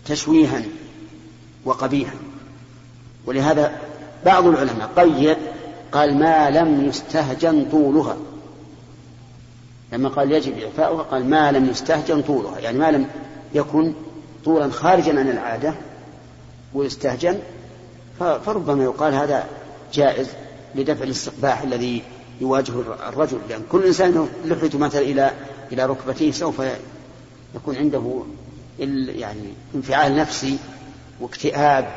تشويها 0.06 0.62
وقبيحا. 1.64 2.16
ولهذا 3.26 3.78
بعض 4.24 4.46
العلماء 4.46 4.90
قيد 4.96 5.36
قال 5.92 6.18
ما 6.18 6.50
لم 6.50 6.84
يستهجن 6.88 7.66
طولها. 7.70 8.16
لما 9.92 10.08
قال 10.08 10.32
يجب 10.32 10.58
إعفاؤها 10.58 11.02
قال 11.02 11.30
ما 11.30 11.52
لم 11.52 11.70
يستهجن 11.70 12.22
طولها 12.22 12.58
يعني 12.58 12.78
ما 12.78 12.90
لم 12.90 13.06
يكن 13.54 13.94
طولا 14.44 14.70
خارجا 14.70 15.18
عن 15.18 15.30
العادة 15.30 15.74
ويستهجن 16.74 17.38
فربما 18.18 18.84
يقال 18.84 19.14
هذا 19.14 19.46
جائز 19.92 20.28
لدفع 20.74 21.04
الاستقباح 21.04 21.62
الذي 21.62 22.02
يواجه 22.40 22.72
الرجل 23.08 23.38
لأن 23.48 23.62
كل 23.72 23.84
إنسان 23.86 24.28
لحيته 24.44 24.78
مثلا 24.78 25.00
إلى 25.00 25.30
إلى 25.72 25.86
ركبتيه 25.86 26.32
سوف 26.32 26.62
يكون 27.54 27.76
عنده 27.76 28.22
يعني 29.08 29.52
انفعال 29.74 30.16
نفسي 30.16 30.58
واكتئاب 31.20 31.94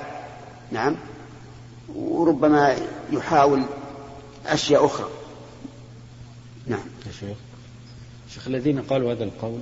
نعم 0.72 0.96
وربما 1.96 2.76
يحاول 3.12 3.64
أشياء 4.48 4.86
أخرى. 4.86 5.10
نعم. 6.68 6.86
يا 7.08 7.12
شيخ. 7.12 7.38
شيخ 8.34 8.48
الذين 8.48 8.82
قالوا 8.82 9.12
هذا 9.12 9.24
القول 9.24 9.60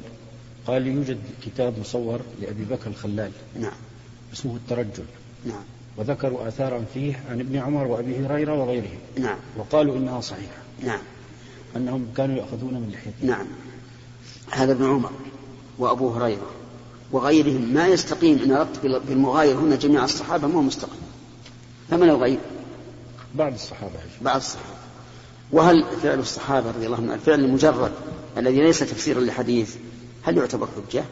قال 0.67 0.87
يوجد 0.87 1.17
كتاب 1.45 1.79
مصور 1.79 2.19
لأبي 2.41 2.65
بكر 2.65 2.89
الخلال. 2.89 3.31
نعم. 3.59 3.71
اسمه 4.33 4.55
الترجل. 4.55 5.05
نعم. 5.45 5.63
وذكروا 5.97 6.47
آثارا 6.47 6.85
فيه 6.93 7.23
عن 7.29 7.39
ابن 7.39 7.57
عمر 7.57 7.87
وأبي 7.87 8.25
هريرة 8.25 8.53
وغيرهم. 8.53 8.99
نعم. 9.19 9.37
وقالوا 9.57 9.97
إنها 9.97 10.21
صحيحة. 10.21 10.61
نعم. 10.83 11.01
أنهم 11.75 12.07
كانوا 12.17 12.35
يأخذون 12.35 12.73
من 12.73 12.89
لحيتهم 12.93 13.29
نعم. 13.29 13.47
هذا 14.51 14.71
ابن 14.71 14.85
عمر 14.85 15.11
وأبو 15.79 16.09
هريرة 16.09 16.51
وغيرهم 17.11 17.73
ما 17.73 17.87
يستقيم 17.87 18.39
إن 18.43 18.51
أردت 18.51 18.79
بالمغاير 19.07 19.55
هنا 19.55 19.75
جميع 19.75 20.03
الصحابة 20.03 20.47
ما 20.47 20.55
هو 20.55 20.61
مستقيم. 20.61 21.01
فمن 21.89 22.09
الغير 22.09 22.39
بعض 23.35 23.53
الصحابة 23.53 23.93
بعض 24.21 24.35
الصحابة. 24.35 24.81
وهل 25.51 25.85
فعل 26.03 26.19
الصحابة 26.19 26.71
رضي 26.71 26.85
الله 26.85 26.97
عنهم؟ 26.97 27.11
الفعل 27.11 27.39
المجرد. 27.39 27.91
الذي 28.37 28.61
ليس 28.61 28.79
تفسيرا 28.79 29.21
لحديث 29.21 29.75
هل 30.23 30.37
يعتبر 30.37 30.67
حجة؟ 30.67 31.03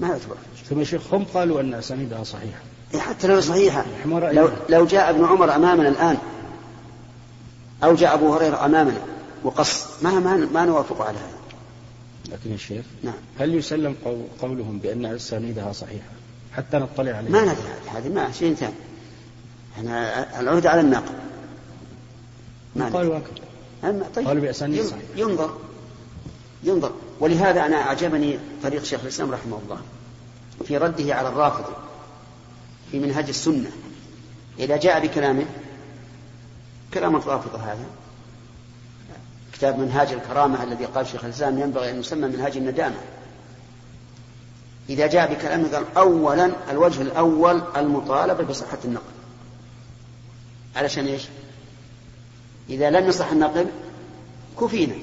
ما 0.00 0.08
يعتبر 0.08 0.34
حجة. 0.34 0.68
ثم 0.68 0.84
شيخ 0.84 1.14
هم 1.14 1.24
قالوا 1.24 1.60
أن 1.60 1.74
أسانيدها 1.74 2.24
صحيحة. 2.24 2.60
إيه، 2.94 3.00
حتى 3.00 3.26
لو 3.26 3.40
صحيحة. 3.40 3.84
لو, 4.06 4.48
لو 4.68 4.86
جاء 4.86 5.10
ابن 5.10 5.24
عمر 5.24 5.54
أمامنا 5.54 5.88
الآن 5.88 6.16
أو 7.84 7.94
جاء 7.94 8.14
أبو 8.14 8.34
هريرة 8.34 8.64
أمامنا 8.66 9.02
وقص 9.44 9.86
ما 10.02 10.10
ما, 10.10 10.36
ما 10.36 10.64
نوافق 10.64 11.02
على 11.02 11.18
هذا. 11.18 11.42
لكن 12.32 12.52
يا 12.52 12.56
شيخ 12.56 12.84
نعم. 13.02 13.14
هل 13.38 13.54
يسلم 13.54 13.96
قولهم 14.40 14.78
بأن 14.78 15.06
أسانيدها 15.06 15.72
صحيحة؟ 15.72 16.10
حتى 16.52 16.76
نطلع 16.76 17.12
عليها. 17.12 17.30
ما 17.30 17.42
ندري 17.42 17.56
هذه 17.94 18.08
ما 18.08 18.32
شيء 18.32 18.54
ثاني 18.54 18.74
إحنا 19.76 20.40
العهد 20.40 20.66
على 20.66 20.80
الناقل 20.80 21.14
ما 22.76 22.88
قالوا 22.88 23.18
هكذا. 23.18 24.06
طيب. 24.14 24.26
قالوا 24.26 24.42
بأسانيد 24.42 24.82
صحيحة. 24.82 25.06
ينظر. 25.16 25.56
ينظر. 26.62 26.92
ولهذا 27.20 27.66
أنا 27.66 27.76
أعجبني 27.76 28.38
طريق 28.62 28.82
شيخ 28.84 29.00
الإسلام 29.00 29.30
رحمه 29.30 29.58
الله 29.64 29.80
في 30.64 30.76
رده 30.76 31.14
على 31.14 31.28
الرافض 31.28 31.64
في 32.90 32.98
منهج 32.98 33.28
السنة. 33.28 33.70
إذا 34.58 34.76
جاء 34.76 35.06
بكلامه 35.06 35.46
كلام 36.94 37.16
الرافضة 37.16 37.58
هذا 37.58 37.86
كتاب 39.52 39.78
منهاج 39.78 40.12
الكرامة 40.12 40.62
الذي 40.62 40.84
قال 40.84 41.06
شيخ 41.06 41.24
الإسلام 41.24 41.58
ينبغي 41.58 41.90
أن 41.90 42.00
يسمى 42.00 42.28
منهاج 42.28 42.56
الندامة. 42.56 42.96
إذا 44.88 45.06
جاء 45.06 45.34
بكلامه 45.34 45.68
قال 45.68 45.84
أولا 45.96 46.52
الوجه 46.70 47.02
الأول 47.02 47.62
المطالبة 47.76 48.44
بصحة 48.44 48.78
النقل. 48.84 49.12
علشان 50.76 51.06
إيش؟ 51.06 51.22
إذا 52.70 52.90
لم 52.90 53.08
يصح 53.08 53.30
النقل 53.30 53.66
كفينا. 54.60 54.94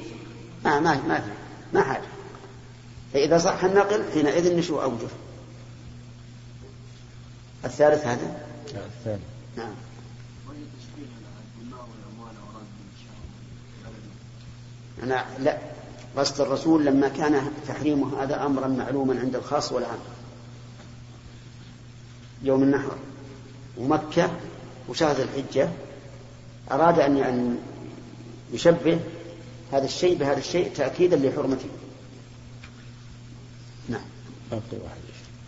ما 0.66 0.80
ما 0.80 1.02
ما 1.08 1.20
في. 1.20 1.39
ما 1.74 1.84
حاجة. 1.84 2.08
فإذا 3.14 3.38
صح 3.38 3.64
النقل 3.64 4.04
حينئذ 4.14 4.58
نشوف 4.58 4.80
أوجه 4.80 5.08
الثالث 7.66 8.06
هذا؟ 8.06 8.42
الثاني. 8.68 9.22
نعم. 9.58 9.74
أنا 15.04 15.26
لا 15.40 15.58
قصد 16.18 16.42
الرسول 16.42 16.86
لما 16.86 17.08
كان 17.08 17.52
تحريمه 17.68 18.24
هذا 18.24 18.46
أمرا 18.46 18.68
معلوما 18.68 19.20
عند 19.20 19.36
الخاص 19.36 19.72
والعام. 19.72 20.00
يوم 22.44 22.64
النحر. 22.64 22.98
ومكة 23.78 24.30
وشهر 24.90 25.16
الحجة 25.22 25.70
أراد 26.72 27.00
أن 27.00 27.58
يشبه 28.54 29.00
هذا 29.72 29.86
الشيء 29.86 30.18
بهذا 30.18 30.38
الشيء 30.38 30.72
تأكيدا 30.76 31.16
لحرمته. 31.16 31.70
نعم. 33.90 34.02
باقي 34.52 34.84
واحد. 34.84 35.00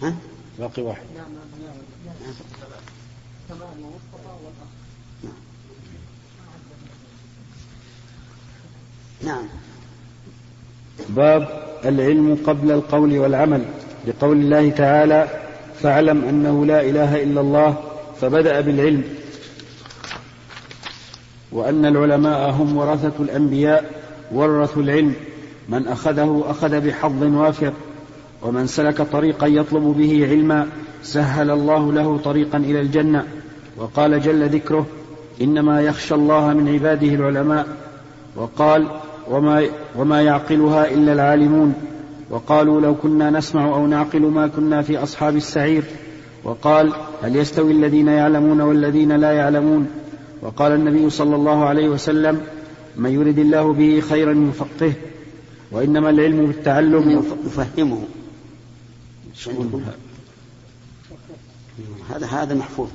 ها؟ 0.01 0.15
باقي 0.59 0.81
واحد. 0.81 1.03
نعم 1.17 1.31
نعم 1.31 1.73
المصطفى 3.49 4.31
والأخ 4.43 4.71
نعم. 9.23 9.45
باب 11.09 11.63
العلم 11.85 12.37
قبل 12.47 12.71
القول 12.71 13.17
والعمل. 13.17 13.65
لقول 14.07 14.37
الله 14.37 14.69
تعالى 14.69 15.27
فاعلم 15.81 16.23
أنه 16.23 16.65
لا 16.65 16.81
إله 16.81 17.23
إلا 17.23 17.41
الله 17.41 17.83
فبدأ 18.21 18.61
بالعلم. 18.61 19.03
وأن 21.51 21.85
العلماء 21.85 22.49
هم 22.49 22.77
ورثه 22.77 23.13
الأنبياء 23.19 24.00
ورثوا 24.33 24.83
العلم 24.83 25.13
من 25.69 25.87
أخذه 25.87 26.43
أخذ 26.47 26.79
بحظ 26.79 27.23
وافر 27.23 27.73
ومن 28.41 28.67
سلك 28.67 29.01
طريقا 29.01 29.47
يطلب 29.47 29.83
به 29.97 30.27
علما 30.29 30.67
سهل 31.03 31.51
الله 31.51 31.93
له 31.93 32.17
طريقا 32.17 32.57
إلى 32.57 32.81
الجنة. 32.81 33.25
وقال 33.77 34.21
جل 34.21 34.49
ذكره 34.49 34.85
إنما 35.41 35.81
يخشى 35.81 36.15
الله 36.15 36.53
من 36.53 36.73
عباده 36.73 37.07
العلماء. 37.07 37.67
وقال 38.35 38.87
وما, 39.29 39.63
وما 39.95 40.21
يعقلها 40.21 40.91
إلا 40.91 41.13
العالمون. 41.13 41.73
وقالوا 42.29 42.81
لو 42.81 42.95
كنا 42.95 43.29
نسمع 43.29 43.65
أو 43.75 43.87
نعقل 43.87 44.21
ما 44.21 44.47
كنا 44.47 44.81
في 44.81 45.03
أصحاب 45.03 45.35
السعير. 45.35 45.83
وقال 46.43 46.93
هل 47.23 47.35
يستوي 47.35 47.71
الذين 47.71 48.07
يعلمون 48.07 48.61
والذين 48.61 49.11
لا 49.11 49.31
يعلمون؟ 49.31 49.87
وقال 50.41 50.71
النبي 50.71 51.09
صلى 51.09 51.35
الله 51.35 51.65
عليه 51.65 51.89
وسلم 51.89 52.41
من 52.95 53.11
يرد 53.11 53.39
الله 53.39 53.73
به 53.73 53.99
خيرا 53.99 54.33
يفقهه 54.49 54.93
وإنما 55.71 56.09
العلم 56.09 56.47
بالتعلم 56.47 57.23
يفهمه. 57.45 58.03
هذا 62.09 62.27
هذا 62.27 62.53
محفوظ. 62.55 62.89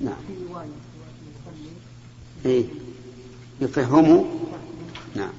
نعم. 0.00 0.14
إيه. 2.46 2.64
يفهمه. 3.60 4.24
نعم. 5.14 5.32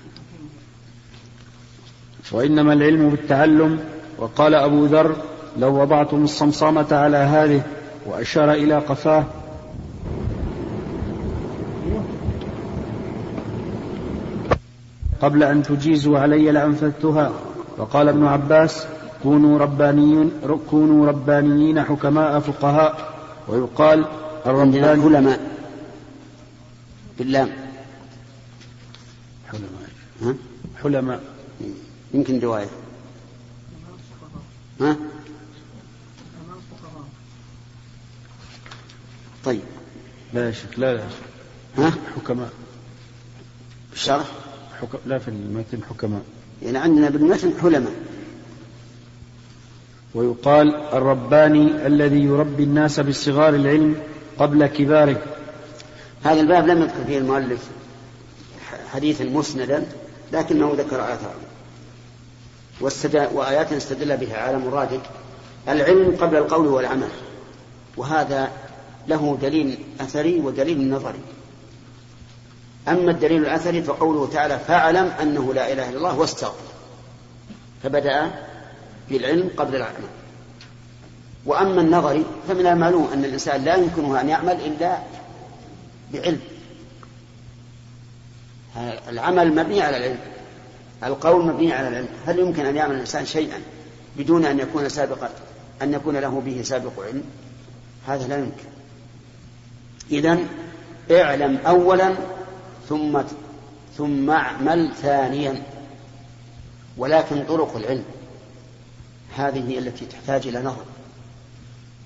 وإنما 2.31 2.73
العلم 2.73 3.09
بالتعلم 3.09 3.79
وقال 4.17 4.55
أبو 4.55 4.85
ذر 4.85 5.15
لو 5.57 5.81
وضعتم 5.81 6.23
الصمصامة 6.23 6.87
على 6.91 7.17
هذه 7.17 7.63
وأشار 8.05 8.53
إلى 8.53 8.77
قفاه 8.77 9.25
قبل 15.25 15.43
أن 15.43 15.63
تجيزوا 15.63 16.19
علي 16.19 16.51
لأنفذتها. 16.51 17.31
وقال 17.77 18.09
ابن 18.09 18.25
عباس 18.25 18.87
كونوا 19.23 19.59
ربانيين 19.59 20.31
كونوا 20.69 21.07
ربانيين 21.07 21.83
حكماء 21.83 22.39
فقهاء. 22.39 23.13
ويقال 23.47 24.05
الرباني 24.45 24.81
علماء. 24.81 25.39
باللام. 27.17 27.49
حلماء؟ 29.47 30.35
حلماء. 30.83 31.23
يمكن 32.13 32.39
رواية. 32.39 32.69
ها؟ 34.81 34.95
طيب. 39.45 39.61
لا 40.33 40.45
يا 40.45 40.51
شيخ 40.51 40.79
لا 40.79 40.93
لا 40.93 41.03
ها؟ 41.77 41.93
حكماء. 42.15 42.49
الشرح 43.93 44.25
حك... 44.81 44.99
لا 45.05 45.19
في 45.19 45.27
المتن 45.27 45.83
حكماء. 45.89 46.21
يعني 46.63 46.77
عندنا 46.77 47.09
بالمتن 47.09 47.53
حلماء. 47.61 47.93
ويقال 50.15 50.75
الرباني 50.75 51.87
الذي 51.87 52.19
يربي 52.23 52.63
الناس 52.63 52.99
بصغار 52.99 53.55
العلم 53.55 53.95
قبل 54.39 54.67
كباره. 54.67 55.21
هذا 56.23 56.41
الباب 56.41 56.67
لم 56.67 56.81
يذكر 56.81 57.03
فيه 57.07 57.17
المؤلف 57.17 57.69
حديثا 58.93 59.23
مسندا 59.23 59.85
لكنه 60.33 60.73
ذكر 60.77 61.13
آثار 61.13 61.35
وآيات 63.33 63.73
استدل 63.73 64.17
بها 64.17 64.37
على 64.37 64.57
مراده 64.57 64.99
العلم 65.69 66.15
قبل 66.15 66.37
القول 66.37 66.67
والعمل. 66.67 67.09
وهذا 67.97 68.51
له 69.07 69.37
دليل 69.41 69.77
أثري 70.01 70.39
ودليل 70.39 70.89
نظري. 70.89 71.19
أما 72.87 73.11
الدليل 73.11 73.41
الأثري 73.41 73.81
فقوله 73.81 74.29
تعالى 74.33 74.59
فاعلم 74.59 75.11
أنه 75.21 75.53
لا 75.53 75.71
إله 75.73 75.89
إلا 75.89 75.97
الله 75.97 76.19
واستغفر. 76.19 76.73
فبدأ 77.83 78.31
بالعلم 79.09 79.49
قبل 79.57 79.75
العمل 79.75 80.07
وأما 81.45 81.81
النظري 81.81 82.25
فمن 82.47 82.67
المعلوم 82.67 83.09
أن 83.13 83.25
الإنسان 83.25 83.63
لا 83.63 83.75
يمكنه 83.75 84.21
أن 84.21 84.29
يعمل 84.29 84.51
إلا 84.51 84.97
بعلم. 86.13 86.39
العمل 89.09 89.55
مبني 89.55 89.81
على 89.81 89.97
العلم. 89.97 90.19
القول 91.03 91.45
مبني 91.45 91.73
على 91.73 91.87
العلم. 91.87 92.07
هل 92.25 92.39
يمكن 92.39 92.65
أن 92.65 92.75
يعمل 92.75 92.95
الإنسان 92.95 93.25
شيئا 93.25 93.61
بدون 94.17 94.45
أن 94.45 94.59
يكون 94.59 94.89
سابقا؟ 94.89 95.29
أن 95.81 95.93
يكون 95.93 96.17
له 96.17 96.41
به 96.45 96.61
سابق 96.61 96.91
علم؟ 97.07 97.23
هذا 98.07 98.27
لا 98.27 98.37
يمكن. 98.37 98.67
إذا 100.11 100.39
اعلم 101.11 101.57
أولا 101.57 102.15
ثم 102.89 103.21
ثم 103.97 104.29
اعمل 104.29 104.91
ثانيا 105.01 105.63
ولكن 106.97 107.43
طرق 107.43 107.77
العلم. 107.77 108.05
هذه 109.35 109.69
هي 109.69 109.79
التي 109.79 110.05
تحتاج 110.05 110.47
إلى 110.47 110.59
نظر. 110.59 110.83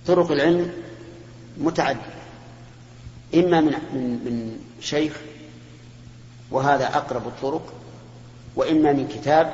طرق 0.08 0.32
العلم 0.32 0.72
متعددة. 1.58 2.20
إما 3.36 3.62
من 3.62 3.72
من 3.94 4.10
من 4.26 4.60
شيخ 4.82 5.14
وهذا 6.52 6.88
أقرب 6.88 7.28
الطرق 7.28 7.74
وإما 8.56 8.94
من 8.94 9.08
كتاب 9.08 9.54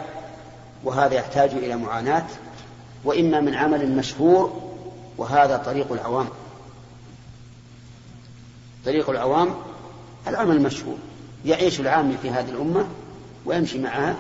وهذا 0.84 1.14
يحتاج 1.14 1.50
إلى 1.50 1.76
معاناة 1.76 2.26
وإما 3.04 3.42
من 3.42 3.56
عمل 3.56 3.92
مشهور 3.92 4.72
وهذا 5.18 5.58
طريق 5.58 5.92
العوام. 5.92 6.28
طريق 8.86 9.10
العوام 9.10 9.56
العمل 10.28 10.56
المشهور. 10.56 10.98
يعيش 11.46 11.80
العامي 11.80 12.18
في 12.22 12.30
هذه 12.30 12.50
الأمة 12.50 12.88
ويمشي 13.46 13.80
معها. 13.80 14.16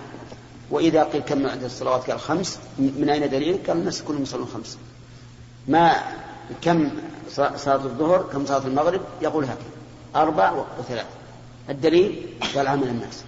وإذا 0.72 1.04
قيل 1.04 1.22
كم 1.22 1.48
عدد 1.48 1.64
الصلوات؟ 1.64 2.10
قال 2.10 2.20
خمس. 2.20 2.60
من 2.80 3.10
أين 3.10 3.30
دليل؟ 3.30 3.60
قال 3.68 3.78
الناس 3.78 4.02
كلهم 4.02 4.22
يصلون 4.22 4.48
خمس. 4.48 4.78
ما 5.68 5.96
كم 6.62 6.90
صلاة 7.30 7.76
الظهر 7.76 8.24
كم 8.34 8.46
صلاة 8.46 8.68
المغرب؟ 8.68 9.02
يقول 9.22 9.44
هكذا. 9.44 9.58
أربع 10.16 10.66
وثلاث 10.80 11.06
الدليل 11.70 12.26
قال 12.56 12.68
عمل 12.68 12.88
الناس. 12.88 13.24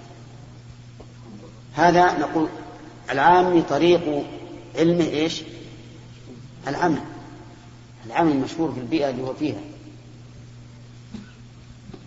هذا 1.73 2.19
نقول 2.19 2.47
العامي 3.12 3.62
طريق 3.62 4.23
علمه 4.75 5.05
إيش؟ 5.05 5.43
العمل. 6.67 7.01
العمل 8.05 8.31
المشهور 8.31 8.71
في 8.71 8.79
البيئة 8.79 9.10
اللي 9.10 9.23
هو 9.23 9.33
فيها. 9.33 9.60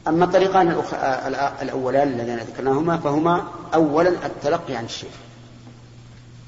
أما 0.09 0.25
الطريقان 0.25 0.83
الأولان 1.63 2.09
اللذان 2.09 2.39
ذكرناهما 2.39 2.97
فهما 2.97 3.45
أولا 3.75 4.27
التلقي 4.27 4.77
عن 4.77 4.85
الشيخ. 4.85 5.13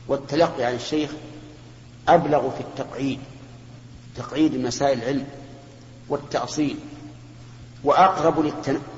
والتلقي 0.08 0.64
عن 0.64 0.74
الشيخ 0.74 1.10
أبلغ 2.08 2.50
في 2.50 2.60
التقعيد 2.60 3.18
تقعيد 4.16 4.54
مسائل 4.54 4.98
العلم 4.98 5.26
والتأصيل 6.08 6.76
وأقرب 7.84 8.52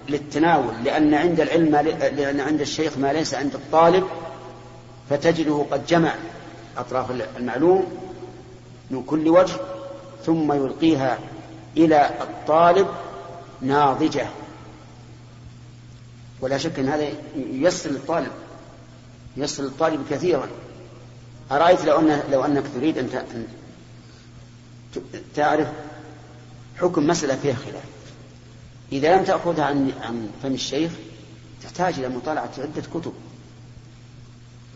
للتناول 0.08 0.74
لأن 0.84 1.14
عند 1.14 1.40
العلم 1.40 1.76
لأن 2.16 2.40
عند 2.40 2.60
الشيخ 2.60 2.98
ما 2.98 3.12
ليس 3.12 3.34
عند 3.34 3.54
الطالب 3.54 4.04
فتجده 5.10 5.66
قد 5.70 5.86
جمع 5.86 6.14
أطراف 6.76 7.10
المعلوم 7.36 7.86
من 8.90 9.02
كل 9.02 9.28
وجه 9.28 9.54
ثم 10.26 10.52
يلقيها 10.52 11.18
إلى 11.76 12.10
الطالب 12.20 12.86
ناضجة. 13.60 14.26
ولا 16.44 16.58
شك 16.58 16.78
أن 16.78 16.88
هذا 16.88 17.08
ييسر 17.36 17.90
للطالب 17.90 18.30
ييسر 19.36 19.62
للطالب 19.62 20.06
كثيرا. 20.10 20.48
أرأيت 21.50 21.84
لو 21.84 22.00
أن 22.00 22.22
لو 22.32 22.44
أنك 22.44 22.64
تريد 22.74 22.98
أن 22.98 23.08
تعرف 25.34 25.68
حكم 26.76 27.06
مسألة 27.06 27.36
فيها 27.36 27.54
خلاف. 27.54 27.84
إذا 28.92 29.16
لم 29.16 29.24
تأخذها 29.24 29.64
عن 29.64 29.92
عن 30.02 30.30
فم 30.42 30.52
الشيخ 30.52 30.92
تحتاج 31.62 31.98
إلى 31.98 32.08
مطالعة 32.08 32.50
عدة 32.58 32.82
كتب. 32.94 33.12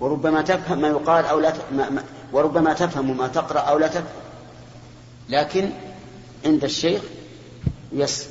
وربما 0.00 0.42
تفهم 0.42 0.80
ما 0.80 0.88
يقال 0.88 1.24
أو 1.24 1.40
لا 1.40 1.52
ما 1.72 1.90
ما 1.90 2.04
وربما 2.32 2.72
تفهم 2.72 3.16
ما 3.16 3.28
تقرأ 3.28 3.60
أو 3.60 3.78
لا 3.78 3.88
تفهم. 3.88 4.22
لكن 5.28 5.70
عند 6.44 6.64
الشيخ 6.64 7.02
يسر 7.92 8.26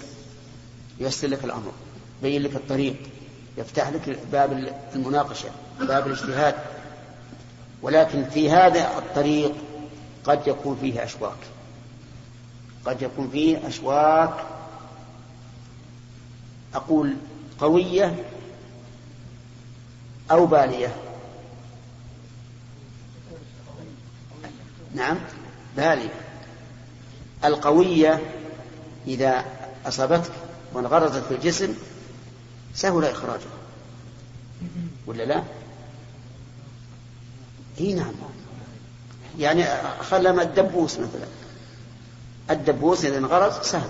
يسر 0.99 1.27
لك 1.27 1.43
الأمر 1.43 1.71
يبين 2.21 2.41
لك 2.43 2.55
الطريق. 2.55 2.95
يفتح 3.57 3.89
لك 3.89 4.19
باب 4.31 4.73
المناقشة 4.95 5.49
باب 5.79 6.07
الاجتهاد. 6.07 6.55
ولكن 7.81 8.25
في 8.29 8.51
هذا 8.51 8.97
الطريق 8.97 9.53
قد 10.23 10.47
يكون 10.47 10.77
فيه 10.81 11.03
أشواك. 11.03 11.37
قد 12.85 13.01
يكون 13.01 13.29
فيه 13.31 13.67
أشواك 13.67 14.33
أقول 16.75 17.15
قوية 17.59 18.15
أو 20.31 20.45
بالية. 20.45 20.95
نعم 24.95 25.17
بالية. 25.77 26.13
القوية 27.45 28.21
إذا 29.07 29.45
أصابتك 29.85 30.31
وانغرزت 30.73 31.23
في 31.23 31.35
الجسم 31.35 31.73
سهل 32.77 33.05
إخراجها 33.05 33.57
ولا 35.07 35.23
لا؟ 35.23 35.43
إي 37.79 37.93
نعم. 37.93 38.13
يعني 39.39 39.65
خلما 40.01 40.41
الدبوس 40.41 40.93
مثلا. 40.93 41.27
الدبوس 42.49 43.05
إذا 43.05 43.17
انغرز 43.17 43.53
سهل. 43.53 43.89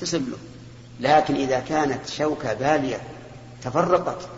تسب 0.00 0.28
له. 0.28 0.36
لكن 1.00 1.34
إذا 1.34 1.60
كانت 1.60 2.08
شوكة 2.08 2.54
بالية 2.54 3.00
تفرقت. 3.62 4.28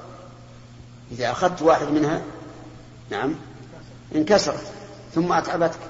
إذا 1.13 1.31
أخذت 1.31 1.63
واحد 1.63 1.87
منها 1.87 2.23
نعم 3.11 3.35
انكسرت. 4.15 4.73
ثم 5.15 5.33
أتعبتك. 5.33 5.81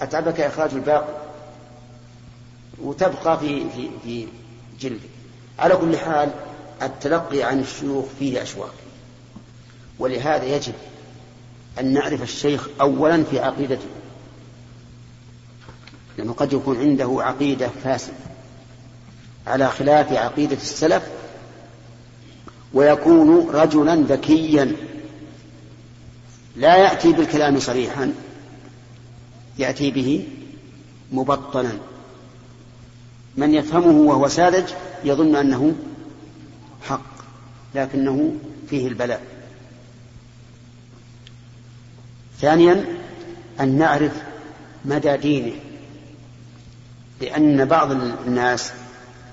أتعبك 0.00 0.40
إخراج 0.40 0.74
الباقي. 0.74 1.14
وتبقى 2.82 3.38
في 3.38 3.70
في 3.70 3.90
في 4.04 4.28
جلدك. 4.80 5.10
على 5.58 5.76
كل 5.76 5.96
حال 5.96 6.47
التلقي 6.82 7.42
عن 7.42 7.60
الشيوخ 7.60 8.04
فيه 8.18 8.42
أشواك 8.42 8.72
ولهذا 9.98 10.44
يجب 10.44 10.74
أن 11.80 11.92
نعرف 11.92 12.22
الشيخ 12.22 12.68
أولا 12.80 13.24
في 13.24 13.40
عقيدته 13.40 13.88
لأنه 16.18 16.32
قد 16.32 16.52
يكون 16.52 16.78
عنده 16.78 17.16
عقيدة 17.20 17.70
فاسدة 17.84 18.14
على 19.46 19.68
خلاف 19.68 20.12
عقيدة 20.12 20.56
السلف 20.56 21.02
ويكون 22.74 23.50
رجلا 23.50 23.96
ذكيا 23.96 24.76
لا 26.56 26.76
يأتي 26.76 27.12
بالكلام 27.12 27.60
صريحا 27.60 28.14
يأتي 29.58 29.90
به 29.90 30.28
مبطنا 31.12 31.78
من 33.36 33.54
يفهمه 33.54 34.00
وهو 34.10 34.28
ساذج 34.28 34.72
يظن 35.04 35.36
أنه 35.36 35.74
لكنه 37.74 38.34
فيه 38.70 38.88
البلاء. 38.88 39.22
ثانيا 42.40 42.84
أن 43.60 43.78
نعرف 43.78 44.12
مدى 44.84 45.16
دينه 45.16 45.52
لأن 47.20 47.64
بعض 47.64 47.90
الناس 48.26 48.72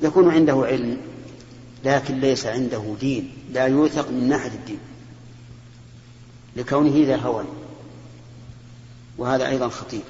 يكون 0.02 0.32
عنده 0.32 0.66
علم 0.66 0.98
لكن 1.86 2.20
ليس 2.20 2.46
عنده 2.46 2.96
دين 3.00 3.32
لا 3.52 3.66
يوثق 3.66 4.10
من 4.10 4.28
ناحية 4.30 4.52
الدين 4.52 4.80
لكونه 6.56 7.08
ذا 7.08 7.16
هوى. 7.16 7.46
وهذا 9.18 9.48
أيضا 9.48 9.70
خطير. 9.70 10.02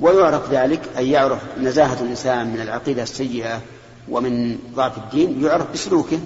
ويعرف 0.00 0.50
ذلك 0.50 0.88
أن 0.98 1.06
يعرف 1.06 1.58
نزاهة 1.58 2.02
الإنسان 2.02 2.46
من 2.52 2.60
العقيدة 2.60 3.02
السيئة 3.02 3.60
ومن 4.08 4.58
ضعف 4.74 4.98
الدين 4.98 5.44
يعرف 5.44 5.72
بسلوكه 5.72 6.20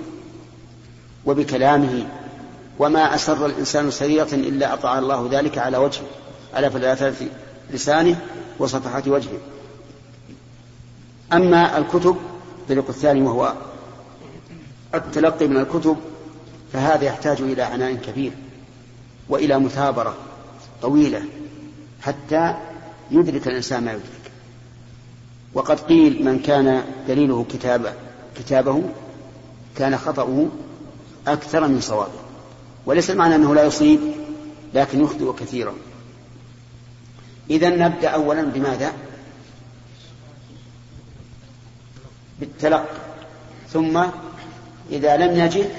وبكلامه 1.27 2.07
وما 2.79 3.15
أسر 3.15 3.47
الإنسان 3.47 3.91
سريرة 3.91 4.29
إلا 4.33 4.75
أطاع 4.75 4.99
الله 4.99 5.29
ذلك 5.33 5.59
على 5.59 5.77
وجهه 5.77 6.07
على 6.55 6.71
فلافة 6.71 7.27
لسانه 7.71 8.21
وصفحة 8.59 9.03
وجهه. 9.07 9.39
أما 11.33 11.79
الكتب 11.79 12.17
الطريق 12.59 12.89
الثاني 12.89 13.23
وهو 13.23 13.53
التلقي 14.95 15.49
من 15.49 15.57
الكتب 15.57 15.97
فهذا 16.73 17.05
يحتاج 17.05 17.41
إلى 17.41 17.63
عناء 17.63 17.95
كبير 17.95 18.33
وإلى 19.29 19.59
مثابرة 19.59 20.15
طويلة 20.83 21.23
حتى 22.03 22.55
يدرك 23.11 23.49
الإنسان 23.49 23.85
ما 23.85 23.93
يدرك. 23.93 24.33
وقد 25.55 25.81
قيل 25.81 26.25
من 26.25 26.39
كان 26.39 26.85
دليله 27.09 27.45
كتابه 27.53 27.93
كتابه 28.39 28.83
كان 29.77 29.99
خطأه 29.99 30.47
أكثر 31.27 31.69
من 31.69 31.81
صوابه 31.81 32.19
وليس 32.87 33.11
المعنى 33.11 33.35
أنه 33.35 33.55
لا 33.55 33.65
يصيب 33.65 34.01
لكن 34.75 35.05
يخطئ 35.05 35.33
كثيرا. 35.33 35.75
إذا 37.51 37.69
نبدأ 37.69 38.09
أولا 38.09 38.43
بماذا؟ 38.43 38.93
بالتلقي. 42.41 42.97
ثم 43.73 44.05
إذا 44.91 45.17
لم 45.17 45.37
يجد 45.37 45.71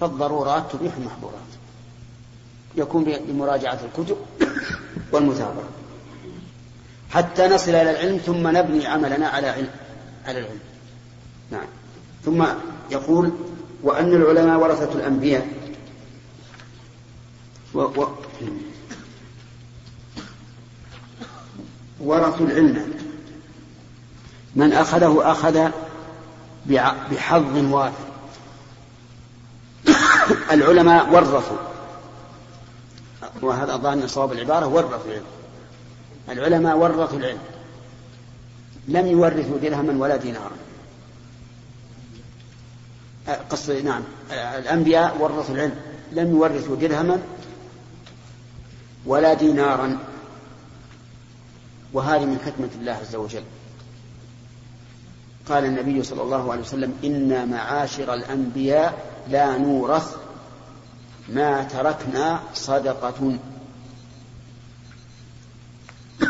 فالضرورات 0.00 0.72
تبيح 0.72 0.92
المحظورات. 0.96 1.36
يكون 2.76 3.04
بمراجعة 3.04 3.78
الكتب 3.84 4.16
والمثابرة. 5.12 5.68
حتى 7.10 7.48
نصل 7.48 7.70
إلى 7.70 7.90
العلم 7.90 8.16
ثم 8.16 8.56
نبني 8.56 8.86
عملنا 8.86 9.28
على 9.28 9.48
علم 9.48 9.70
على 10.26 10.38
العلم. 10.38 10.60
نعم. 11.50 11.66
ثم 12.24 12.46
يقول 12.90 13.32
وأن 13.82 14.12
العلماء 14.12 14.58
ورثة 14.60 14.92
الأنبياء. 14.92 15.48
و 17.74 17.80
و 17.80 18.08
ورثوا 22.00 22.46
العلم. 22.46 22.94
من 24.56 24.72
أخذه 24.72 25.32
أخذ 25.32 25.70
بحظ 27.10 27.56
وافر 27.72 28.06
العلماء 30.50 31.14
ورثوا. 31.14 31.56
وهذا 33.42 33.76
ظاهر 33.76 34.06
صواب 34.06 34.32
العبارة 34.32 34.66
ورثوا 34.66 35.04
العلم. 35.06 35.26
العلماء 36.28 36.76
ورثوا 36.76 37.18
العلم. 37.18 37.38
لم 38.88 39.06
يورثوا 39.06 39.58
درهما 39.58 40.02
ولا 40.02 40.16
دينارا. 40.16 40.65
قصد 43.28 43.70
نعم. 43.70 44.02
الأنبياء 44.30 45.16
ورثوا 45.20 45.54
العلم. 45.54 45.74
لم 46.12 46.30
يورثوا 46.30 46.76
درهما 46.76 47.22
ولا 49.06 49.34
دينارا. 49.34 49.98
وهذه 51.92 52.24
من 52.24 52.38
حكمة 52.46 52.68
الله 52.80 52.92
عز 52.92 53.16
وجل. 53.16 53.42
قال 55.48 55.64
النبي 55.64 56.02
صلى 56.02 56.22
الله 56.22 56.52
عليه 56.52 56.62
وسلم 56.62 56.94
إنا 57.04 57.44
معاشر 57.44 58.14
الأنبياء 58.14 59.12
لا 59.28 59.58
نورث 59.58 60.16
ما 61.28 61.62
تركنا 61.62 62.40
صدقة. 62.54 63.38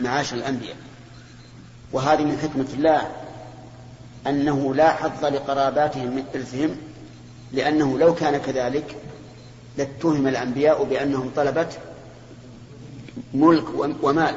معاشر 0.00 0.36
الأنبياء. 0.36 0.76
وهذه 1.92 2.24
من 2.24 2.38
حكمة 2.38 2.66
الله. 2.74 3.25
أنه 4.28 4.74
لا 4.74 4.92
حظ 4.92 5.24
لقراباتهم 5.24 6.06
من 6.06 6.24
إرثهم 6.34 6.76
لأنه 7.52 7.98
لو 7.98 8.14
كان 8.14 8.36
كذلك 8.36 8.96
لاتهم 9.78 10.26
الأنبياء 10.26 10.84
بأنهم 10.84 11.30
طلبة 11.36 11.68
ملك 13.34 13.64
ومال 14.02 14.34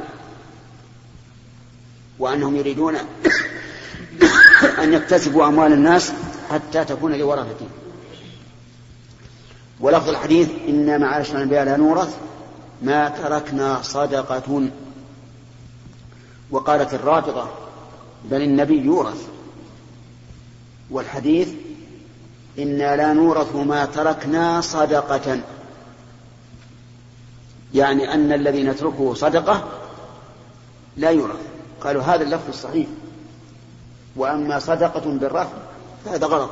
وأنهم 2.20 2.56
يريدون 2.56 2.96
أن 4.84 4.94
يكتسبوا 4.94 5.48
أموال 5.48 5.74
الناس 5.74 6.12
حتى 6.50 6.86
تكون 6.86 7.14
لورثتهم 7.14 7.70
ولفظ 9.80 10.10
الحديث 10.10 10.50
إنا 10.68 10.98
معاشر 10.98 11.36
الأنبياء 11.36 11.66
لا 11.66 11.78
نورث 11.78 12.18
ما 12.82 13.10
تركنا 13.10 13.82
صدقة. 13.82 14.70
وقالت 16.52 16.94
الرافضة 16.94 17.48
بل 18.26 18.42
النبي 18.42 18.82
يورث. 18.82 19.28
والحديث 20.92 21.50
إنا 22.60 22.96
لا 22.96 23.14
نورث 23.14 23.56
ما 23.56 23.86
تركنا 23.86 24.62
صدقة. 24.62 25.40
يعني 27.74 28.14
أن 28.14 28.32
الذي 28.32 28.64
نتركه 28.64 29.14
صدقة 29.14 29.64
لا 30.98 31.10
يورث. 31.10 31.40
قالوا 31.82 32.02
هذا 32.04 32.24
اللفظ 32.24 32.50
الصحيح. 32.50 32.88
وأما 34.16 34.60
صدقة 34.60 35.12
بالرفع 35.12 35.58
فهذا 36.06 36.26
غلط. 36.28 36.50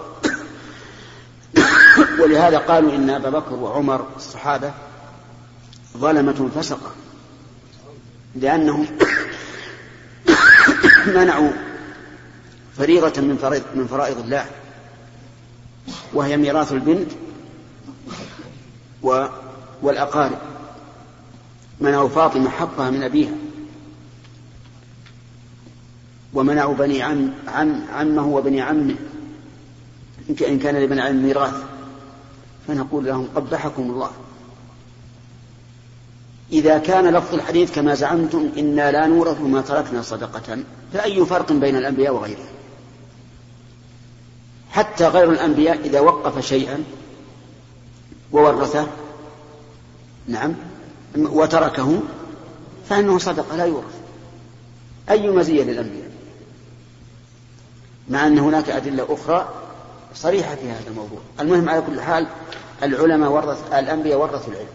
ولهذا 2.22 2.58
قالوا 2.58 2.96
إن 2.96 3.10
أبا 3.10 3.30
بكر 3.30 3.54
وعمر 3.54 4.06
الصحابة 4.16 4.72
ظلمة 5.98 6.50
فسقة. 6.56 6.92
لأنهم 8.36 8.88
منعوا 11.16 11.67
فريضة 12.78 13.22
من 13.22 13.38
فرائض 13.38 13.64
من 13.76 13.88
فرائض 13.88 14.20
الله. 14.20 14.46
وهي 16.14 16.38
ميراث 16.38 16.72
البنت 16.72 17.12
والأقارب. 19.82 20.38
منعوا 21.82 22.10
فاطمة 22.10 22.50
حقها 22.50 22.90
من 22.90 23.04
أبيها. 23.04 23.34
ومنعوا 26.34 26.74
بني 26.74 27.02
عم 27.02 27.32
عم 27.48 27.82
عمه 27.94 28.28
وبني 28.28 28.62
عمه. 28.62 28.96
إن 30.30 30.60
كان 30.60 30.76
لبني 30.76 31.02
عم 31.02 31.24
ميراث. 31.24 31.64
فنقول 32.68 33.06
لهم 33.06 33.28
قبحكم 33.36 33.82
الله. 33.82 34.12
إذا 36.52 36.78
كان 36.78 37.14
لفظ 37.14 37.34
الحديث 37.34 37.76
كما 37.76 37.96
زعمتم 37.96 38.50
إنا 38.58 38.92
لا 38.92 39.08
نورث 39.08 39.42
ما 39.42 39.62
تركنا 39.62 40.02
صدقة. 40.02 40.58
فأي 40.94 41.26
فرق 41.26 41.52
بين 41.52 41.76
الأنبياء 41.76 42.14
وغيرهم؟ 42.14 42.57
حتى 44.78 45.08
غير 45.08 45.32
الأنبياء 45.32 45.80
إذا 45.80 46.00
وقف 46.00 46.46
شيئا 46.46 46.84
وورثه 48.32 48.88
نعم 50.28 50.54
وتركه 51.18 52.00
فإنه 52.90 53.18
صدقة 53.18 53.56
لا 53.56 53.66
يورث. 53.66 53.96
أي 55.10 55.30
مزية 55.30 55.64
للأنبياء؟ 55.64 56.12
مع 58.10 58.28
أن 58.28 58.40
هناك 58.40 58.70
أدلة 58.70 59.06
أخرى 59.10 59.50
صريحة 60.16 60.56
في 60.56 60.70
هذا 60.70 60.88
الموضوع. 60.88 61.20
المهم 61.40 61.70
على 61.70 61.82
كل 61.82 62.02
حال 62.02 62.28
العلماء 62.84 63.30
ورث 63.30 63.74
الأنبياء 63.74 64.20
ورثوا 64.20 64.54
العلم. 64.54 64.68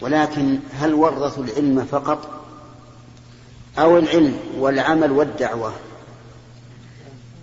ولكن 0.00 0.58
هل 0.72 0.94
ورثوا 0.94 1.44
العلم 1.44 1.84
فقط؟ 1.84 2.28
أو 3.78 3.98
العلم 3.98 4.38
والعمل 4.58 5.12
والدعوة؟ 5.12 5.72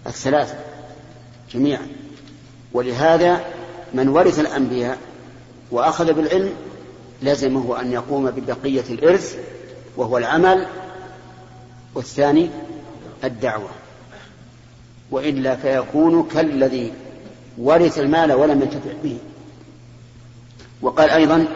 الثلاثة. 0.07 0.68
جميعا. 1.53 1.87
ولهذا 2.73 3.45
من 3.93 4.07
ورث 4.09 4.39
الأنبياء 4.39 4.97
وأخذ 5.71 6.13
بالعلم 6.13 6.53
لزمه 7.23 7.81
أن 7.81 7.91
يقوم 7.91 8.31
ببقية 8.31 8.83
الإرث 8.89 9.37
وهو 9.97 10.17
العمل. 10.17 10.65
والثاني 11.95 12.49
الدعوة. 13.23 13.69
وإلا 15.11 15.55
فيكون 15.55 16.23
كالذي 16.33 16.91
ورث 17.57 17.99
المال 17.99 18.33
ولم 18.33 18.61
ينتفع 18.61 18.91
به. 19.03 19.17
وقال 20.81 21.09
أيضا 21.09 21.47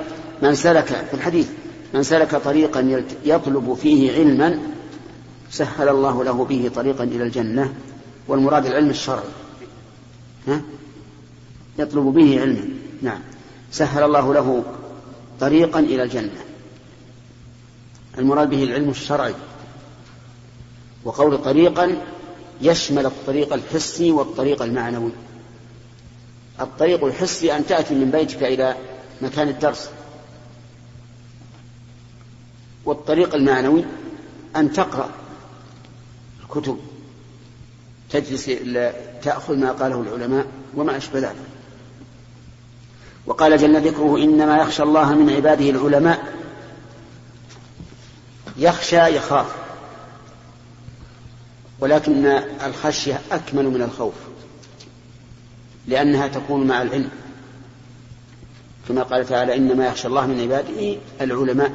من 0.42 0.56
سلك 0.56 0.86
في 0.86 1.14
الحديث 1.14 1.48
من 1.94 2.04
سلك 2.04 2.36
طريقا 2.36 3.04
يطلب 3.26 3.74
فيه 3.82 4.14
علما 4.14 4.60
سهل 5.52 5.90
الله 5.90 6.24
له 6.24 6.46
به 6.46 6.72
طريقا 6.76 7.04
إلى 7.04 7.24
الجنة. 7.24 7.74
والمراد 8.28 8.66
العلم 8.66 8.90
الشرعي. 8.90 9.43
ها؟ 10.48 10.62
يطلب 11.80 12.04
به 12.04 12.42
علما 12.42 12.70
نعم. 13.02 13.22
سهل 13.72 14.04
الله 14.04 14.34
له 14.34 14.64
طريقا 15.40 15.80
إلى 15.80 16.04
الجنة. 16.04 16.46
المراد 18.18 18.50
به 18.50 18.64
العلم 18.64 18.90
الشرعي. 18.90 19.36
وقول 21.04 21.44
طريقا 21.44 21.98
يشمل 22.62 23.06
الطريق 23.06 23.54
الحسي 23.54 24.12
والطريق 24.12 24.62
المعنوي. 24.62 25.12
الطريق 26.62 27.04
الحسي 27.06 27.56
أن 27.56 27.66
تأتي 27.66 27.96
من 27.96 28.12
بيتك 28.12 28.44
إلى 28.44 28.76
مكان 29.22 29.48
الدرس. 29.48 29.90
والطريق 32.86 33.36
المعنوي 33.36 33.86
أن 34.56 34.74
تقرأ 34.74 35.10
الكتب. 36.44 36.80
تجلس 38.14 38.52
تأخذ 39.24 39.56
ما 39.56 39.72
قاله 39.72 40.02
العلماء 40.02 40.46
وما 40.76 40.98
أشبه 40.98 41.20
ذلك. 41.20 41.36
وقال 43.26 43.58
جل 43.58 43.88
ذكره 43.88 44.18
إنما 44.18 44.58
يخشى 44.58 44.84
الله 44.84 45.14
من 45.16 45.30
عباده 45.30 45.70
العلماء. 45.70 46.34
يخشى 48.58 49.16
يخاف. 49.16 49.56
ولكن 51.80 52.26
الخشية 52.66 53.22
أكمل 53.32 53.66
من 53.66 53.82
الخوف. 53.82 54.14
لأنها 55.88 56.28
تكون 56.28 56.68
مع 56.68 56.82
العلم. 56.82 57.10
كما 58.88 59.04
قال 59.04 59.26
تعالى 59.26 59.56
إنما 59.56 59.88
يخشى 59.88 60.08
الله 60.08 60.28
من 60.28 60.42
عباده 60.42 60.98
العلماء. 61.22 61.72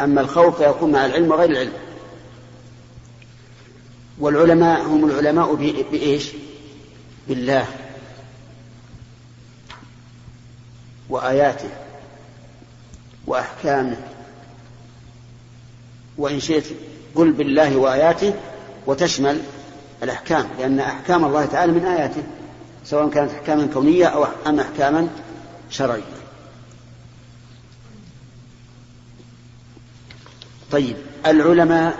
أما 0.00 0.20
الخوف 0.20 0.62
فيكون 0.62 0.92
مع 0.92 1.06
العلم 1.06 1.30
وغير 1.30 1.50
العلم. 1.50 1.72
والعلماء 4.18 4.82
هم 4.82 5.04
العلماء 5.04 5.54
بإيش؟ 5.92 6.32
بالله 7.28 7.66
وآياته 11.08 11.70
وأحكامه. 13.26 13.96
وإن 16.18 16.40
شئت 16.40 16.64
قل 17.14 17.32
بالله 17.32 17.76
وآياته 17.76 18.34
وتشمل 18.86 19.40
الأحكام 20.02 20.48
لأن 20.58 20.80
أحكام 20.80 21.24
الله 21.24 21.46
تعالى 21.46 21.72
من 21.72 21.84
آياته 21.84 22.22
سواء 22.84 23.08
كانت 23.08 23.30
أحكاما 23.30 23.68
كونية 23.74 24.06
أو 24.06 24.26
أم 24.46 24.60
أحكاما 24.60 25.08
شرعية. 25.70 26.02
طيب 30.72 30.96
العلماء 31.26 31.98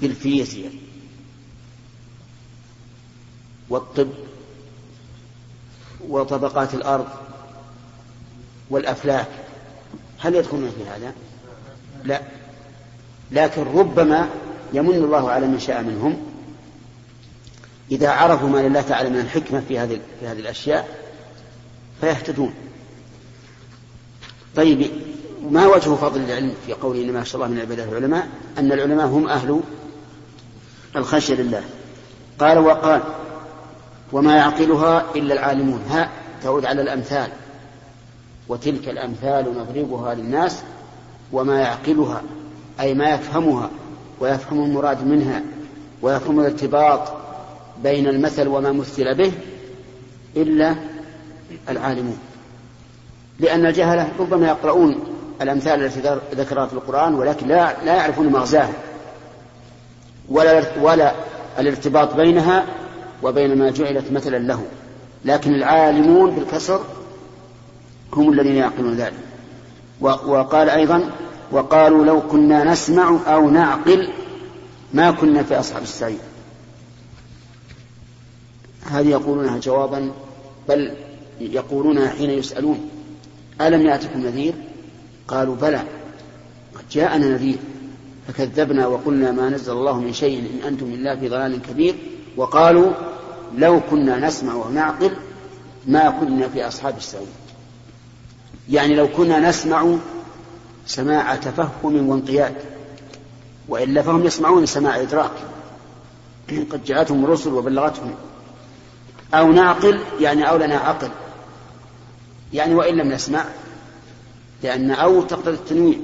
في 0.00 0.06
الفيزياء 0.06 0.72
والطب 3.68 4.10
وطبقات 6.08 6.74
الأرض 6.74 7.06
والأفلاك 8.70 9.28
هل 10.18 10.34
يدخلون 10.34 10.70
في 10.70 10.90
هذا؟ 10.90 11.12
لا 12.04 12.22
لكن 13.32 13.62
ربما 13.62 14.28
يمن 14.72 14.94
الله 14.94 15.30
على 15.30 15.46
من 15.46 15.60
شاء 15.60 15.82
منهم 15.82 16.22
إذا 17.90 18.10
عرفوا 18.10 18.48
ما 18.48 18.58
لله 18.58 18.80
تعالى 18.80 19.10
من 19.10 19.20
الحكمة 19.20 19.62
في 19.68 19.78
هذه 19.78 20.00
في 20.20 20.26
هذه 20.26 20.38
الأشياء 20.38 20.98
فيهتدون. 22.00 22.54
طيب 24.56 24.90
ما 25.50 25.66
وجه 25.66 25.94
فضل 25.94 26.20
العلم 26.20 26.54
في 26.66 26.72
قوله 26.72 27.02
إنما 27.02 27.18
يخشى 27.18 27.34
الله 27.34 27.46
من 27.46 27.60
عباده 27.60 27.84
العلماء 27.84 28.28
أن 28.58 28.72
العلماء 28.72 29.06
هم 29.06 29.28
أهل 29.28 29.60
الخشية 30.96 31.34
لله. 31.34 31.62
قال 32.38 32.58
وقال 32.58 33.00
وما 34.12 34.36
يعقلها 34.36 35.04
إلا 35.16 35.34
العالمون. 35.34 35.80
ها 35.90 36.08
تعود 36.42 36.64
على 36.64 36.82
الأمثال. 36.82 37.28
وتلك 38.48 38.88
الأمثال 38.88 39.44
نضربها 39.58 40.14
للناس 40.14 40.62
وما 41.32 41.60
يعقلها 41.60 42.22
أي 42.80 42.94
ما 42.94 43.14
يفهمها 43.14 43.70
ويفهم 44.20 44.64
المراد 44.64 45.06
منها 45.06 45.42
ويفهم 46.02 46.40
الارتباط 46.40 47.12
بين 47.82 48.08
المثل 48.08 48.48
وما 48.48 48.72
مثل 48.72 49.14
به 49.14 49.32
إلا 50.36 50.74
العالمون. 51.68 52.18
لأن 53.40 53.66
الجهلة 53.66 54.08
ربما 54.18 54.48
يقرؤون 54.48 54.96
الأمثال 55.42 55.84
التي 55.84 56.18
ذكرها 56.34 56.66
في 56.66 56.72
القرآن 56.72 57.14
ولكن 57.14 57.48
لا 57.48 57.84
لا 57.84 57.94
يعرفون 57.94 58.26
مغزاها. 58.26 58.72
ولا 60.28 60.78
ولا 60.82 61.14
الارتباط 61.58 62.14
بينها 62.14 62.66
وبين 63.22 63.58
ما 63.58 63.70
جعلت 63.70 64.12
مثلا 64.12 64.38
له. 64.38 64.66
لكن 65.24 65.54
العالمون 65.54 66.30
بالكسر 66.30 66.80
هم 68.12 68.32
الذين 68.32 68.56
يعقلون 68.56 68.94
ذلك. 68.94 69.14
وقال 70.00 70.70
أيضا 70.70 71.10
وقالوا 71.52 72.04
لو 72.04 72.20
كنا 72.20 72.64
نسمع 72.64 73.18
أو 73.26 73.50
نعقل 73.50 74.08
ما 74.94 75.10
كنا 75.10 75.42
في 75.42 75.60
أصحاب 75.60 75.82
السعير. 75.82 76.18
هذه 78.90 79.08
يقولونها 79.08 79.58
جوابا 79.58 80.12
بل 80.68 80.94
يقولونها 81.40 82.08
حين 82.08 82.30
يسألون 82.30 82.90
ألم 83.60 83.86
يأتكم 83.86 84.20
نذير؟ 84.20 84.54
قالوا 85.28 85.56
بلى 85.56 85.82
قد 86.74 86.84
جاءنا 86.90 87.26
نذير. 87.26 87.58
فكذبنا 88.28 88.86
وقلنا 88.86 89.32
ما 89.32 89.48
نزل 89.48 89.72
الله 89.72 90.00
من 90.00 90.12
شيء 90.12 90.38
إن 90.38 90.66
أنتم 90.68 90.86
إلا 90.86 91.16
في 91.16 91.28
ضلال 91.28 91.62
كبير 91.62 91.94
وقالوا 92.36 92.92
لو 93.56 93.80
كنا 93.90 94.26
نسمع 94.26 94.54
ونعقل 94.54 95.16
ما 95.86 96.10
كنا 96.10 96.48
في 96.48 96.68
أصحاب 96.68 96.96
السعير 96.96 97.26
يعني 98.70 98.94
لو 98.94 99.08
كنا 99.08 99.48
نسمع 99.48 99.96
سماع 100.86 101.36
تفهم 101.36 102.08
وانقياد 102.08 102.54
وإلا 103.68 104.02
فهم 104.02 104.24
يسمعون 104.24 104.66
سماع 104.66 105.00
إدراك 105.00 105.30
قد 106.50 106.84
جاءتهم 106.84 107.24
الرسل 107.24 107.52
وبلغتهم. 107.52 108.14
أو 109.34 109.52
نعقل 109.52 110.00
يعني 110.20 110.48
أو 110.50 110.56
لنا 110.56 110.76
عقل 110.76 111.08
يعني 112.52 112.74
وإن 112.74 112.94
لم 112.94 113.12
نسمع 113.12 113.44
لأن 114.62 114.90
أو 114.90 115.22
تقتضي 115.22 115.50
التنويع 115.50 115.98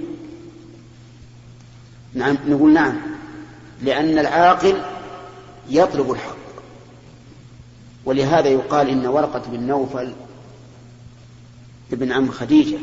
نعم 2.15 2.39
نقول 2.49 2.73
نعم. 2.73 2.97
لأن 3.83 4.19
العاقل 4.19 4.83
يطلب 5.69 6.11
الحق. 6.11 6.37
ولهذا 8.05 8.49
يقال 8.49 8.89
إن 8.89 9.07
ورقة 9.07 9.43
بن 9.53 9.61
نوفل 9.61 10.13
ابن 11.93 12.13
عم 12.13 12.31
خديجة 12.31 12.79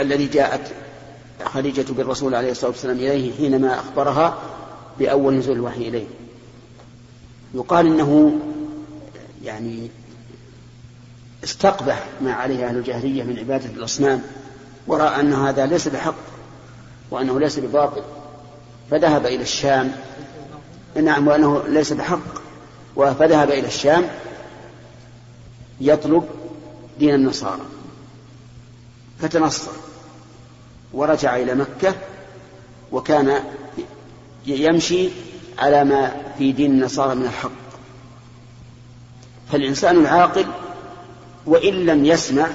الذي 0.00 0.26
جاءت 0.26 0.72
خديجة 1.44 1.92
بالرسول 1.92 2.34
عليه 2.34 2.50
الصلاة 2.50 2.70
والسلام 2.70 2.96
إليه 2.96 3.36
حينما 3.36 3.74
أخبرها 3.74 4.38
بأول 4.98 5.34
نزول 5.34 5.56
الوحي 5.56 5.88
إليه. 5.88 6.06
يقال 7.54 7.86
إنه 7.86 8.38
يعني 9.44 9.90
استقبح 11.44 12.06
ما 12.20 12.32
عليه 12.32 12.68
أهل 12.68 12.76
الجاهلية 12.76 13.22
من 13.22 13.38
عبادة 13.38 13.70
الأصنام 13.70 14.22
ورأى 14.86 15.20
أن 15.20 15.32
هذا 15.32 15.66
ليس 15.66 15.88
بحق. 15.88 16.37
وأنه 17.10 17.40
ليس 17.40 17.58
بباطل 17.58 18.02
فذهب 18.90 19.26
إلى 19.26 19.42
الشام. 19.42 19.92
نعم 21.02 21.28
وأنه 21.28 21.62
ليس 21.68 21.92
بحق. 21.92 22.38
فذهب 22.96 23.50
إلى 23.50 23.66
الشام 23.66 24.04
يطلب 25.80 26.28
دين 26.98 27.14
النصارى. 27.14 27.62
فتنصر 29.18 29.70
ورجع 30.92 31.36
إلى 31.36 31.54
مكة 31.54 31.94
وكان 32.92 33.40
يمشي 34.46 35.08
على 35.58 35.84
ما 35.84 36.16
في 36.38 36.52
دين 36.52 36.70
النصارى 36.70 37.14
من 37.14 37.24
الحق. 37.24 37.50
فالإنسان 39.52 39.96
العاقل 39.96 40.46
وإن 41.46 41.74
لم 41.74 42.04
يسمع 42.04 42.48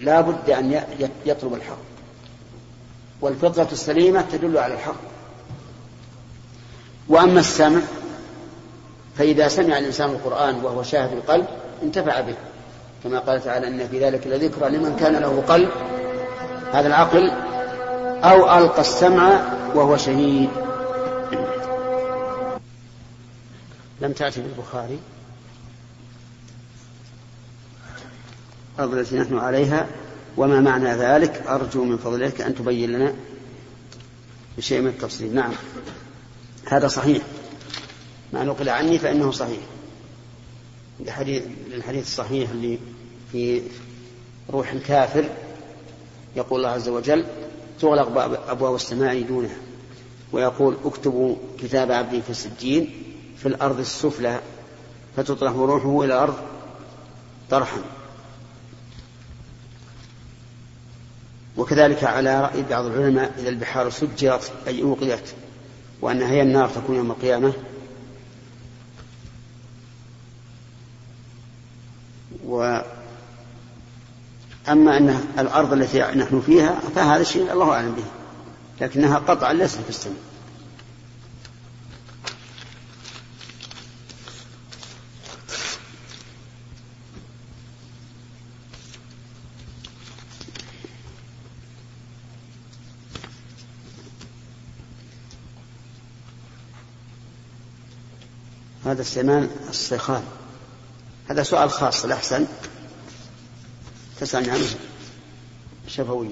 لا 0.00 0.20
بد 0.20 0.50
أن 0.50 0.82
يطلب 1.26 1.54
الحق. 1.54 1.87
والفطرة 3.20 3.68
السليمة 3.72 4.24
تدل 4.32 4.58
على 4.58 4.74
الحق. 4.74 5.00
وأما 7.08 7.40
السمع 7.40 7.80
فإذا 9.16 9.48
سمع 9.48 9.78
الإنسان 9.78 10.10
القرآن 10.10 10.54
وهو 10.64 10.82
شاهد 10.82 11.12
القلب 11.12 11.46
انتفع 11.82 12.20
به. 12.20 12.34
كما 13.04 13.18
قال 13.18 13.44
تعالى 13.44 13.68
إن 13.68 13.88
في 13.88 14.04
ذلك 14.04 14.26
لذكرى 14.26 14.70
لمن 14.70 14.96
كان 14.96 15.16
له 15.16 15.42
قلب. 15.48 15.70
هذا 16.72 16.86
العقل 16.86 17.30
أو 18.24 18.58
ألقى 18.58 18.80
السمع 18.80 19.40
وهو 19.74 19.96
شهيد. 19.96 20.50
لم 24.00 24.12
تأتي 24.12 24.40
بالبخاري؟ 24.40 24.98
التي 28.80 29.18
نحن 29.18 29.38
عليها 29.38 29.86
وما 30.38 30.60
معنى 30.60 30.94
ذلك؟ 30.94 31.46
أرجو 31.46 31.84
من 31.84 31.96
فضلك 31.96 32.40
أن 32.40 32.54
تبين 32.54 32.92
لنا 32.92 33.14
بشيء 34.58 34.80
من 34.80 34.86
التفصيل. 34.86 35.34
نعم. 35.34 35.52
هذا 36.66 36.88
صحيح. 36.88 37.22
ما 38.32 38.44
نقل 38.44 38.68
عني 38.68 38.98
فإنه 38.98 39.30
صحيح. 39.30 39.60
الحديث 41.72 42.06
الصحيح 42.06 42.50
اللي 42.50 42.78
في 43.32 43.62
روح 44.50 44.72
الكافر 44.72 45.28
يقول 46.36 46.60
الله 46.60 46.70
عز 46.70 46.88
وجل 46.88 47.24
تغلق 47.80 48.18
أبواب 48.48 48.74
السماء 48.74 49.22
دونها. 49.22 49.56
ويقول 50.32 50.76
اكتبوا 50.84 51.36
كتاب 51.58 51.92
عبدي 51.92 52.22
في 52.22 52.30
السجين 52.30 52.90
في 53.36 53.46
الأرض 53.48 53.78
السفلى 53.78 54.40
فتطرح 55.16 55.52
روحه 55.52 56.04
إلى 56.04 56.14
الأرض 56.14 56.36
طرحا. 57.50 57.97
وكذلك 61.58 62.04
على 62.04 62.40
رأي 62.40 62.62
بعض 62.62 62.84
العلماء 62.84 63.34
إذا 63.38 63.48
البحار 63.48 63.90
سجرت 63.90 64.52
أي 64.66 64.82
أوقدت 64.82 65.34
وأن 66.00 66.22
هي 66.22 66.42
النار 66.42 66.68
تكون 66.68 66.96
يوم 66.96 67.10
القيامة. 67.10 67.52
و 72.46 72.80
أما 74.68 74.96
أن 74.96 75.20
الأرض 75.38 75.72
التي 75.72 76.00
نحن 76.00 76.40
فيها 76.40 76.80
فهذا 76.94 77.20
الشيء 77.20 77.52
الله 77.52 77.72
أعلم 77.72 77.92
به 77.92 78.04
لكنها 78.80 79.18
قطعا 79.18 79.52
ليست 79.52 79.80
في 79.80 79.88
السماء. 79.88 80.27
هذا 98.98 99.06
استعمال 99.06 99.48
الصيخان 99.68 100.22
هذا 101.30 101.42
سؤال 101.42 101.70
خاص 101.70 102.04
الأحسن 102.04 102.46
تسألني 104.20 104.50
عنه 104.50 104.66
شفويا. 105.86 106.30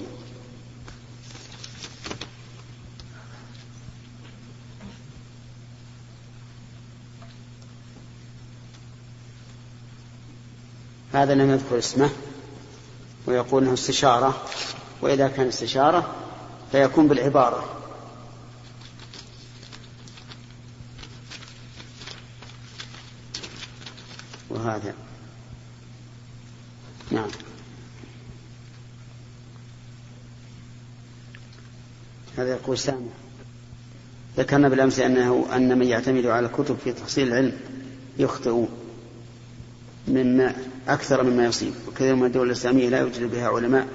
هذا 11.13 11.35
لم 11.35 11.51
يذكر 11.51 11.77
اسمه 11.77 12.09
ويقول 13.27 13.63
إنه 13.63 13.73
استشارة 13.73 14.45
وإذا 15.01 15.27
كان 15.27 15.47
استشارة 15.47 16.15
فيكون 16.71 17.07
بالعبارة. 17.07 17.86
وهذا 24.67 24.93
نعم. 27.11 27.27
هذا 32.37 32.49
يقول 32.49 32.77
سامع 32.77 32.97
ذكرنا 34.37 34.69
بالأمس 34.69 34.99
أنه 34.99 35.45
أن 35.55 35.79
من 35.79 35.87
يعتمد 35.87 36.25
على 36.25 36.45
الكتب 36.45 36.77
في 36.83 36.93
تحصيل 36.93 37.27
العلم 37.27 37.51
يخطئ 38.19 38.65
مما 40.07 40.55
أكثر 40.87 41.23
مما 41.23 41.45
يصيب. 41.45 41.73
وكثير 41.87 42.15
من 42.15 42.25
الدول 42.25 42.47
الإسلامية 42.47 42.89
لا 42.89 42.99
يوجد 42.99 43.23
بها 43.31 43.47
علماء. 43.47 43.87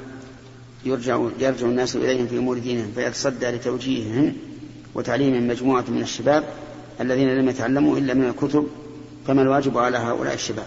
يرجع 0.85 1.29
يرجع 1.39 1.67
الناس 1.67 1.97
إليهم 1.97 2.27
في 2.27 2.39
أمور 2.39 2.59
دينهم 2.59 2.93
فيتصدى 2.95 3.47
لتوجيههم 3.47 4.37
وتعليم 4.95 5.49
مجموعة 5.49 5.85
من 5.89 6.03
الشباب 6.03 6.45
الذين 7.01 7.29
لم 7.29 7.49
يتعلموا 7.49 7.99
إلا 7.99 8.15
من 8.15 8.25
الكتب 8.25 8.69
فما 9.27 9.43
الواجب 9.43 9.79
على 9.79 9.99
هؤلاء 9.99 10.35
الشباب؟ 10.35 10.67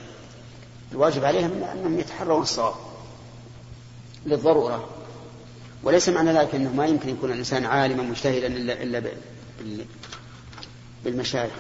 الواجب 0.92 1.26
عليهم 1.26 1.64
أنهم 1.64 2.00
يتحرون 2.00 2.42
الصواب 2.42 2.76
للضرورة. 4.26 4.90
وليس 5.84 6.10
معنى 6.10 6.34
ذلك 6.34 6.56
أنه 6.56 6.74
ما 6.74 6.86
يمكن 6.86 7.10
يكون 7.10 7.32
الإنسان 7.32 7.66
عالما 7.66 8.04
مجتهدا 8.04 8.48
إلا, 8.48 8.84
إلا 8.84 9.12
بالمشايخ. 11.04 11.54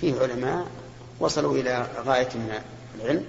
فيه 0.00 0.20
علماء 0.20 0.66
وصلوا 1.20 1.54
إلى 1.56 1.88
غاية 2.06 2.28
من 2.34 2.60
العلم 3.00 3.24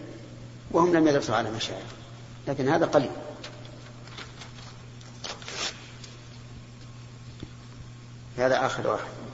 وهم 0.72 0.94
لم 0.94 1.08
يدرسوا 1.08 1.36
على 1.36 1.52
مشايخ. 1.52 1.86
لكن 2.48 2.70
هذا 2.70 2.86
قليل. 2.86 3.12
هذا 8.38 8.66
آخر 8.66 8.88
واحد. 8.88 9.25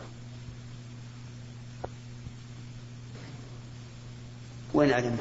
وين 4.74 4.92
عدمه 4.92 5.18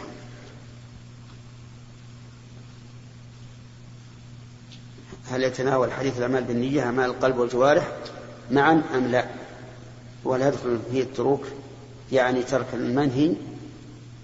هل 5.30 5.42
يتناول 5.42 5.92
حديث 5.92 6.18
الأعمال 6.18 6.44
بالنية 6.44 6.82
أعمال 6.82 7.04
القلب 7.04 7.38
والجوارح؟ 7.38 7.92
معا 8.50 8.82
أم 8.94 9.06
لا؟ 9.06 9.26
ولا 10.24 10.48
يدخل 10.48 10.78
فيه 10.92 11.02
التروك 11.02 11.46
يعني 12.12 12.42
ترك 12.42 12.66
المنهي؟ 12.74 13.32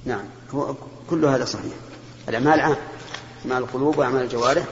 نعم 0.04 0.24
هو 0.54 0.74
كل 1.10 1.24
هذا 1.24 1.44
صحيح. 1.44 1.72
الأعمال 2.28 2.60
عام 2.60 2.76
أعمال 3.44 3.62
القلوب 3.62 3.98
وأعمال 3.98 4.22
الجوارح 4.22 4.64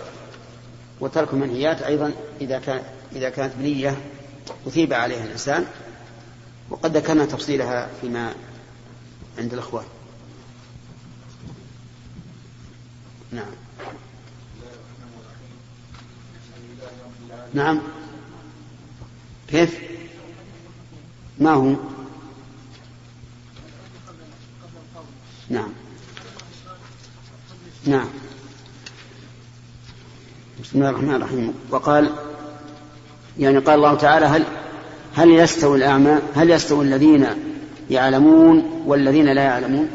وترك 1.01 1.33
المنهيات 1.33 1.83
أيضا 1.83 2.13
إذا 2.41 2.59
كان 2.59 2.83
إذا 3.13 3.31
كانت 3.31 3.53
بنية 3.57 3.97
أثيب 4.67 4.93
عليها 4.93 5.25
الإنسان 5.25 5.67
وقد 6.71 6.97
ذكرنا 6.97 7.25
تفصيلها 7.25 7.89
فيما 8.01 8.35
عند 9.39 9.53
الأخوان. 9.53 9.85
نعم. 13.35 13.47
نعم. 17.55 17.81
كيف؟ 19.49 19.79
ما 21.39 21.51
هو؟ 21.51 21.75
نعم. 25.49 25.69
نعم. 27.87 28.09
بسم 30.63 30.79
الله 30.79 30.91
الرحمن 30.91 31.15
الرحيم. 31.15 31.55
وقال 31.71 32.11
يعني 33.39 33.59
قال 33.59 33.75
الله 33.75 33.95
تعالى 33.95 34.27
هل 34.27 34.45
هل 35.15 35.31
يستوي 35.31 35.79
الأعمى 35.79 36.19
هل 36.35 36.51
يستوي 36.51 36.85
الذين 36.85 37.27
يعلمون 37.91 38.83
والذين 38.87 39.27
لا 39.27 39.43
يعلمون؟ 39.43 39.89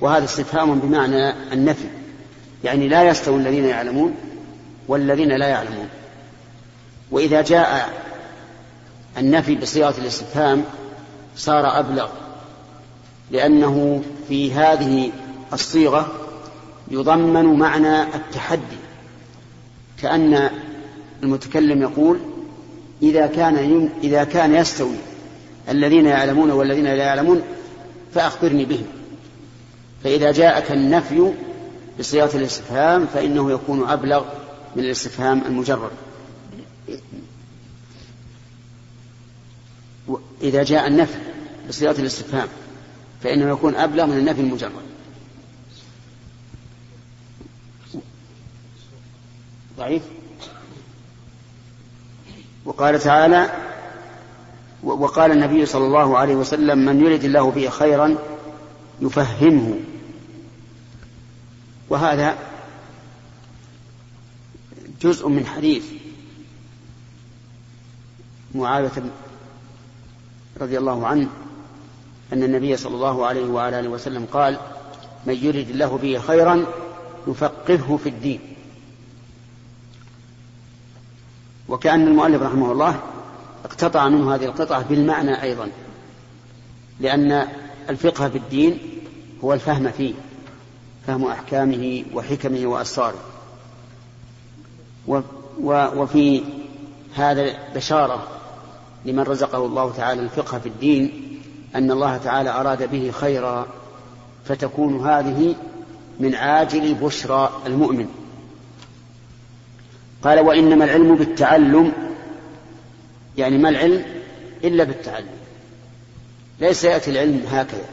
وهذا 0.00 0.24
استفهام 0.24 0.78
بمعنى 0.78 1.52
النفي. 1.52 1.99
يعني 2.64 2.88
لا 2.88 3.02
يستوي 3.08 3.36
الذين 3.36 3.64
يعلمون 3.64 4.14
والذين 4.88 5.28
لا 5.28 5.46
يعلمون. 5.48 5.88
وإذا 7.10 7.42
جاء 7.42 7.90
النفي 9.18 9.54
بصيغة 9.54 9.94
الاستفهام 9.98 10.64
صار 11.36 11.78
أبلغ 11.78 12.08
لأنه 13.30 14.02
في 14.28 14.52
هذه 14.52 15.12
الصيغة 15.52 16.12
يضمن 16.90 17.44
معنى 17.44 18.02
التحدي. 18.02 18.80
كأن 20.02 20.50
المتكلم 21.22 21.82
يقول 21.82 22.18
إذا 23.02 23.26
كان 23.26 23.88
إذا 24.02 24.24
كان 24.24 24.54
يستوي 24.54 24.96
الذين 25.68 26.06
يعلمون 26.06 26.50
والذين 26.50 26.84
لا 26.84 27.04
يعلمون 27.04 27.42
فأخبرني 28.14 28.64
بهم. 28.64 28.86
فإذا 30.04 30.32
جاءك 30.32 30.72
النفي 30.72 31.32
بصيغة 32.00 32.36
الاستفهام 32.36 33.06
فإنه 33.06 33.52
يكون 33.52 33.88
أبلغ 33.88 34.24
من 34.76 34.84
الاستفهام 34.84 35.42
المجرد. 35.46 35.90
إذا 40.42 40.62
جاء 40.62 40.86
النفي 40.86 41.18
بصيغة 41.68 42.00
الاستفهام 42.00 42.48
فإنه 43.22 43.50
يكون 43.50 43.74
أبلغ 43.74 44.06
من 44.06 44.18
النفي 44.18 44.40
المجرد. 44.40 44.72
ضعيف؟ 49.76 50.02
وقال 52.64 52.98
تعالى 52.98 53.50
وقال 54.82 55.32
النبي 55.32 55.66
صلى 55.66 55.86
الله 55.86 56.18
عليه 56.18 56.34
وسلم 56.34 56.78
من 56.78 57.00
يرد 57.06 57.24
الله 57.24 57.50
به 57.50 57.68
خيرا 57.68 58.18
يفهمه. 59.00 59.89
وهذا 61.90 62.38
جزء 65.02 65.28
من 65.28 65.46
حديث 65.46 65.84
معاوية 68.54 68.90
رضي 70.60 70.78
الله 70.78 71.06
عنه 71.06 71.28
أن 72.32 72.42
النبي 72.42 72.76
صلى 72.76 72.94
الله 72.94 73.26
عليه 73.26 73.46
وعلى 73.46 73.80
آله 73.80 73.88
وسلم 73.88 74.26
قال 74.32 74.58
من 75.26 75.34
يرد 75.34 75.70
الله 75.70 75.98
به 75.98 76.18
خيرا 76.18 76.66
يفقهه 77.26 77.96
في 77.96 78.08
الدين. 78.08 78.40
وكأن 81.68 82.06
المؤلف 82.06 82.42
رحمه 82.42 82.72
الله 82.72 83.00
اقتطع 83.64 84.08
منه 84.08 84.34
هذه 84.34 84.44
القطعة 84.44 84.82
بالمعنى 84.82 85.42
أيضا 85.42 85.70
لأن 87.00 87.48
الفقه 87.88 88.28
في 88.28 88.38
الدين 88.38 88.78
هو 89.44 89.52
الفهم 89.52 89.90
فيه. 89.90 90.14
فهم 91.10 91.26
أحكامه 91.26 92.04
وحكمه 92.14 92.66
وأسراره. 92.66 93.18
وفي 95.96 96.42
هذا 97.14 97.58
بشارة 97.74 98.28
لمن 99.04 99.20
رزقه 99.20 99.66
الله 99.66 99.92
تعالى 99.92 100.22
الفقه 100.22 100.58
في 100.58 100.68
الدين 100.68 101.38
أن 101.74 101.90
الله 101.90 102.16
تعالى 102.16 102.50
أراد 102.50 102.90
به 102.90 103.10
خيرا 103.10 103.66
فتكون 104.44 105.06
هذه 105.06 105.54
من 106.20 106.34
عاجل 106.34 106.94
بشرى 106.94 107.62
المؤمن. 107.66 108.08
قال 110.22 110.40
وإنما 110.40 110.84
العلم 110.84 111.14
بالتعلم 111.14 111.92
يعني 113.38 113.58
ما 113.58 113.68
العلم 113.68 114.04
إلا 114.64 114.84
بالتعلم. 114.84 115.40
ليس 116.60 116.84
يأتي 116.84 117.10
العلم 117.10 117.42
هكذا 117.50 117.84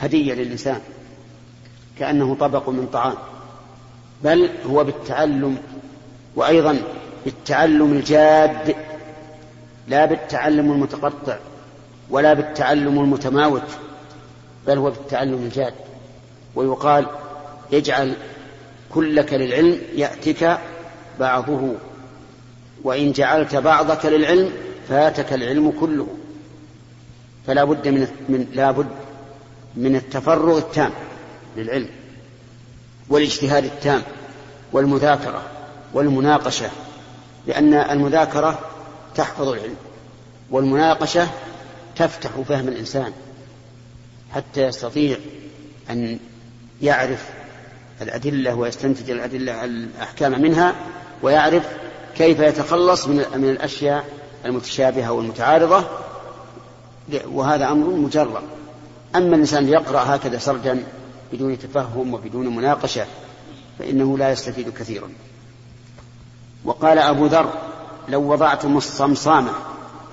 هدية 0.00 0.34
للإنسان. 0.34 0.80
كأنه 2.00 2.36
طبق 2.40 2.68
من 2.68 2.88
طعام 2.92 3.14
بل 4.24 4.48
هو 4.66 4.84
بالتعلم 4.84 5.56
وأيضا 6.36 6.78
بالتعلم 7.24 7.92
الجاد 7.92 8.76
لا 9.88 10.04
بالتعلم 10.04 10.72
المتقطع 10.72 11.36
ولا 12.10 12.32
بالتعلم 12.34 13.00
المتماوت 13.00 13.62
بل 14.66 14.78
هو 14.78 14.90
بالتعلم 14.90 15.34
الجاد. 15.34 15.74
ويقال 16.54 17.06
اجعل 17.72 18.14
كلك 18.94 19.32
للعلم 19.32 19.78
يأتك 19.94 20.58
بعضه 21.20 21.72
وإن 22.84 23.12
جعلت 23.12 23.56
بعضك 23.56 24.06
للعلم 24.06 24.52
فاتك 24.88 25.32
العلم 25.32 25.72
كله. 25.80 26.06
فلا 27.46 27.64
بد 27.64 27.88
من 27.88 28.06
من 28.28 28.46
لا 28.54 28.70
بد 28.70 28.90
من 29.76 29.96
التفرغ 29.96 30.58
التام. 30.58 30.90
للعلم 31.56 31.88
والاجتهاد 33.08 33.64
التام 33.64 34.02
والمذاكرة 34.72 35.42
والمناقشة 35.94 36.70
لأن 37.46 37.74
المذاكرة 37.74 38.58
تحفظ 39.14 39.48
العلم 39.48 39.76
والمناقشة 40.50 41.28
تفتح 41.96 42.30
فهم 42.48 42.68
الإنسان 42.68 43.12
حتى 44.34 44.62
يستطيع 44.62 45.16
أن 45.90 46.18
يعرف 46.82 47.28
الأدلة 48.02 48.54
ويستنتج 48.54 49.10
الأدلة 49.10 49.64
الأحكام 49.64 50.42
منها 50.42 50.74
ويعرف 51.22 51.68
كيف 52.16 52.40
يتخلص 52.40 53.06
من 53.06 53.50
الأشياء 53.50 54.04
المتشابهة 54.44 55.12
والمتعارضة. 55.12 55.84
وهذا 57.26 57.68
أمر 57.68 57.86
مجرد 57.86 58.42
أما 59.16 59.34
الإنسان 59.34 59.68
يقرأ 59.68 60.16
هكذا 60.16 60.38
سرجا 60.38 60.82
بدون 61.32 61.58
تفهم 61.58 62.14
وبدون 62.14 62.56
مناقشة 62.56 63.06
فإنه 63.78 64.18
لا 64.18 64.32
يستفيد 64.32 64.68
كثيرا. 64.68 65.08
وقال 66.64 66.98
أبو 66.98 67.26
ذر 67.26 67.52
لو 68.08 68.32
وضعتم 68.32 68.76
الصمصامة 68.76 69.50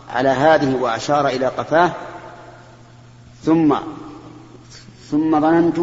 على 0.10 0.30
هذه 0.30 0.76
وأشار 0.76 1.28
إلى 1.28 1.46
قفاه 1.46 1.92
ثم 3.44 3.76
ثم 5.12 5.40
ظننت 5.40 5.80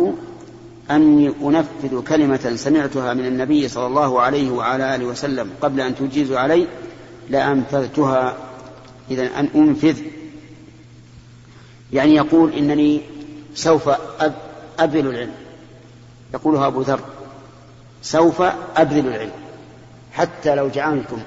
أني 0.91 1.33
أنفذ 1.43 2.03
كلمة 2.09 2.53
سمعتها 2.57 3.15
من 3.15 3.27
النبي 3.27 3.69
صلى 3.69 3.87
الله 3.87 4.21
عليه 4.21 4.51
وعلى 4.51 4.95
آله 4.95 5.05
وسلم 5.05 5.51
قبل 5.63 5.81
أن 5.81 5.95
تجيز 5.95 6.33
علي 6.33 6.67
لأنفذتها 7.31 8.37
إذا 9.11 9.41
أن 9.41 9.49
أنفذ. 9.55 9.99
يعني 11.93 12.15
يقول 12.15 12.53
إنني 12.53 13.01
سوف 13.55 13.91
أبذل 14.79 15.07
العلم. 15.07 15.35
يقولها 16.35 16.67
أبو 16.67 16.81
ذر 16.81 17.01
سوف 18.03 18.43
أبذل 18.77 19.07
العلم. 19.07 19.33
حتى 20.13 20.55
لو 20.55 20.69
جعلتم 20.69 21.19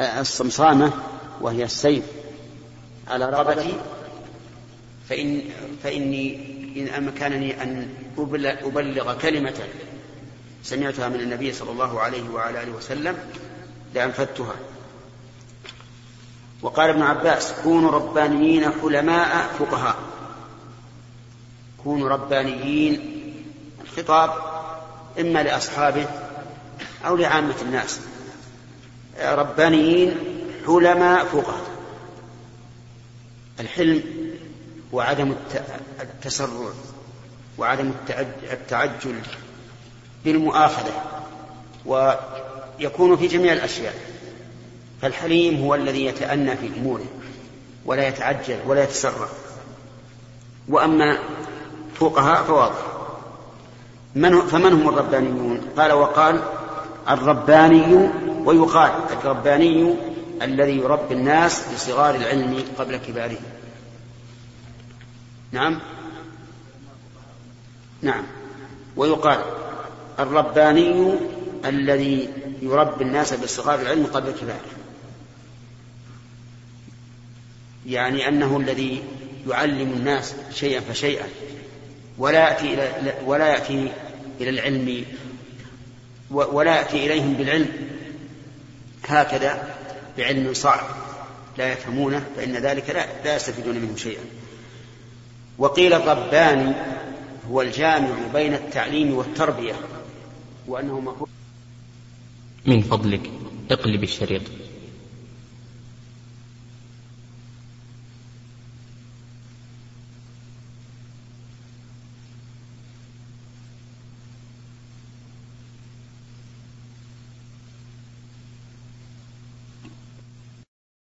الصمصامة 0.00 0.92
وهي 1.40 1.64
السيف 1.64 2.04
على 3.08 3.30
رقبتي 3.30 3.74
فإن 5.08 5.42
فإني 5.82 6.56
إن 6.76 6.88
أمكنني 6.88 7.62
أن 7.62 7.88
أبلغ 8.62 9.14
كلمة 9.18 9.54
سمعتها 10.62 11.08
من 11.08 11.20
النبي 11.20 11.52
صلى 11.52 11.70
الله 11.70 12.00
عليه 12.00 12.28
وعلى 12.28 12.62
آله 12.62 12.72
وسلم 12.72 13.16
لأنفذتها. 13.94 14.54
وقال 16.62 16.90
ابن 16.90 17.02
عباس 17.02 17.52
كونوا 17.64 17.90
ربانيين 17.90 18.70
حلماء 18.82 19.46
فقهاء. 19.58 19.96
كونوا 21.86 22.08
ربانيين 22.08 23.00
الخطاب 23.84 24.30
إما 25.20 25.42
لأصحابه 25.42 26.06
أو 27.06 27.16
لعامة 27.16 27.54
الناس. 27.62 28.00
ربانيين 29.22 30.16
حلماء 30.66 31.24
فقهاء. 31.24 31.66
الحلم 33.60 34.02
وعدم 34.92 35.34
التسرع 36.00 36.72
وعدم 37.58 37.92
التعجل 38.52 39.20
بالمؤاخذة 40.24 41.02
ويكون 41.84 43.16
في 43.16 43.26
جميع 43.26 43.52
الأشياء. 43.52 43.94
فالحليم 45.02 45.62
هو 45.64 45.74
الذي 45.74 46.04
يتأنى 46.04 46.56
في 46.56 46.70
أموره 46.76 47.06
ولا 47.84 48.08
يتعجل 48.08 48.58
ولا 48.66 48.82
يتسرع. 48.82 49.28
وأما 50.68 51.18
فقهاء 52.00 52.42
فواضح. 52.42 52.96
من 54.14 54.40
فمن 54.40 54.72
هم 54.72 54.88
الربانيون؟ 54.88 55.60
قال 55.76 55.92
وقال 55.92 56.42
الرباني 57.08 58.08
ويقال 58.44 58.92
الرباني 59.10 59.94
الذي 60.42 60.76
يربي 60.78 61.14
الناس 61.14 61.62
بصغار 61.74 62.14
العلم 62.14 62.64
قبل 62.78 62.96
كباره. 62.96 63.38
نعم؟ 65.52 65.80
نعم. 68.02 68.24
ويقال 68.96 69.38
الرباني 70.18 71.14
الذي 71.64 72.28
يربي 72.62 73.04
الناس 73.04 73.34
بصغار 73.34 73.80
العلم 73.80 74.06
قبل 74.06 74.30
كباره. 74.30 74.60
يعني 77.86 78.28
أنه 78.28 78.56
الذي 78.56 79.04
يعلم 79.48 79.92
الناس 79.92 80.34
شيئا 80.52 80.80
فشيئا. 80.80 81.26
ولا 82.18 82.48
يأتي 82.48 82.74
إلى 82.74 83.14
ولا 83.24 83.48
يأتي 83.48 83.92
إلى 84.40 84.50
العلم 84.50 85.04
ولا 86.30 86.76
يأتي 86.76 87.06
إليهم 87.06 87.34
بالعلم. 87.34 87.68
هكذا 89.08 89.74
بعلم 90.18 90.54
صعب 90.54 90.86
لا 91.58 91.72
يفهمونه 91.72 92.26
فإن 92.36 92.56
ذلك 92.56 92.90
لا, 92.90 93.06
لا 93.24 93.36
يستفيدون 93.36 93.76
منه 93.76 93.96
شيئا. 93.96 94.24
وقيل 95.58 95.92
الرباني 95.92 96.74
هو 97.50 97.62
الجامع 97.62 98.14
بين 98.34 98.54
التعليم 98.54 99.14
والتربية 99.14 99.74
وأنه 100.68 101.00
مفهوم 101.00 101.28
من 102.66 102.82
فضلك 102.82 103.30
اقلب 103.70 104.02
الشريط. 104.02 104.42